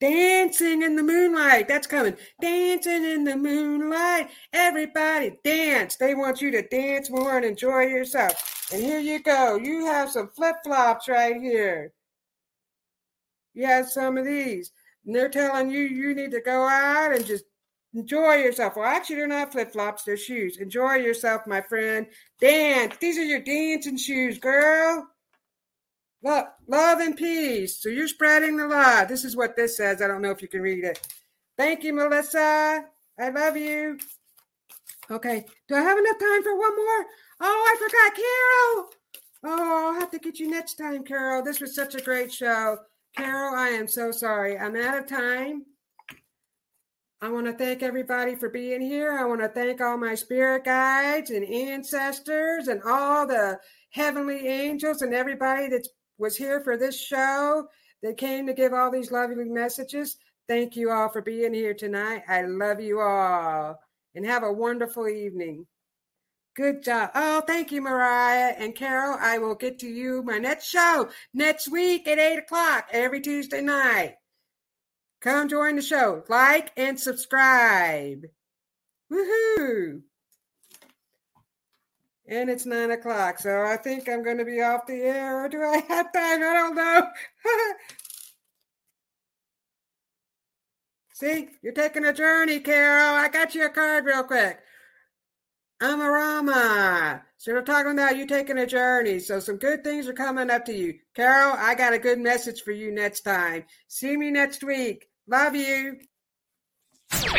[0.00, 1.68] Dancing in the moonlight.
[1.68, 2.16] That's coming.
[2.40, 4.30] Dancing in the moonlight.
[4.52, 5.96] Everybody dance.
[5.96, 8.68] They want you to dance more and enjoy yourself.
[8.72, 9.56] And here you go.
[9.56, 11.92] You have some flip flops right here.
[13.52, 14.72] You have some of these.
[15.04, 17.44] And they're telling you you need to go out and just
[17.92, 18.76] enjoy yourself.
[18.76, 20.56] Well, actually, they're not flip flops, they're shoes.
[20.56, 22.06] Enjoy yourself, my friend.
[22.40, 22.96] Dance.
[23.00, 25.09] These are your dancing shoes, girl.
[26.22, 27.82] Love, love and peace.
[27.82, 29.08] So you're spreading the love.
[29.08, 30.02] This is what this says.
[30.02, 31.00] I don't know if you can read it.
[31.56, 32.84] Thank you, Melissa.
[33.18, 33.98] I love you.
[35.10, 35.44] Okay.
[35.68, 37.06] Do I have enough time for one more?
[37.40, 38.90] Oh, I forgot Carol.
[39.42, 41.42] Oh, I'll have to get you next time, Carol.
[41.42, 42.78] This was such a great show.
[43.16, 44.58] Carol, I am so sorry.
[44.58, 45.64] I'm out of time.
[47.22, 49.18] I want to thank everybody for being here.
[49.18, 53.58] I want to thank all my spirit guides and ancestors and all the
[53.90, 55.86] heavenly angels and everybody that
[56.20, 57.66] was here for this show.
[58.02, 60.16] They came to give all these lovely messages.
[60.48, 62.22] Thank you all for being here tonight.
[62.28, 63.80] I love you all
[64.14, 65.66] and have a wonderful evening.
[66.56, 67.10] Good job.
[67.14, 69.16] Oh, thank you, Mariah and Carol.
[69.20, 73.60] I will get to you my next show next week at 8 o'clock every Tuesday
[73.60, 74.16] night.
[75.20, 76.24] Come join the show.
[76.28, 78.26] Like and subscribe.
[79.12, 80.02] Woohoo!
[82.30, 85.44] And it's nine o'clock, so I think I'm going to be off the air.
[85.44, 86.40] Or do I have time?
[86.40, 87.02] I don't know.
[91.12, 93.16] See, you're taking a journey, Carol.
[93.16, 94.60] I got you a card real quick.
[95.80, 97.22] I'm a Rama.
[97.36, 99.18] So we're talking about you taking a journey.
[99.18, 101.00] So some good things are coming up to you.
[101.16, 103.64] Carol, I got a good message for you next time.
[103.88, 105.08] See me next week.
[105.26, 105.98] Love you.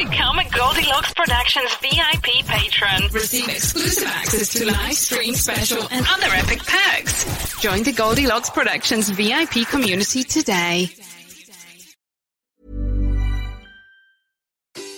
[0.10, 3.08] Become a Goldilocks Productions VIP patron.
[3.14, 7.60] Receive exclusive access to live stream special and other epic perks.
[7.60, 10.90] Join the Goldilocks Productions VIP community today.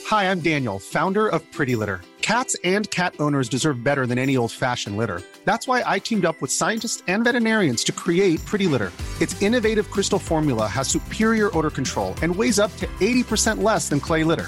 [0.06, 2.00] Hi, I'm Daniel, founder of Pretty Litter.
[2.22, 5.22] Cats and cat owners deserve better than any old-fashioned litter.
[5.44, 8.94] That's why I teamed up with scientists and veterinarians to create Pretty Litter.
[9.20, 14.00] Its innovative crystal formula has superior odor control and weighs up to 80% less than
[14.00, 14.48] clay litter.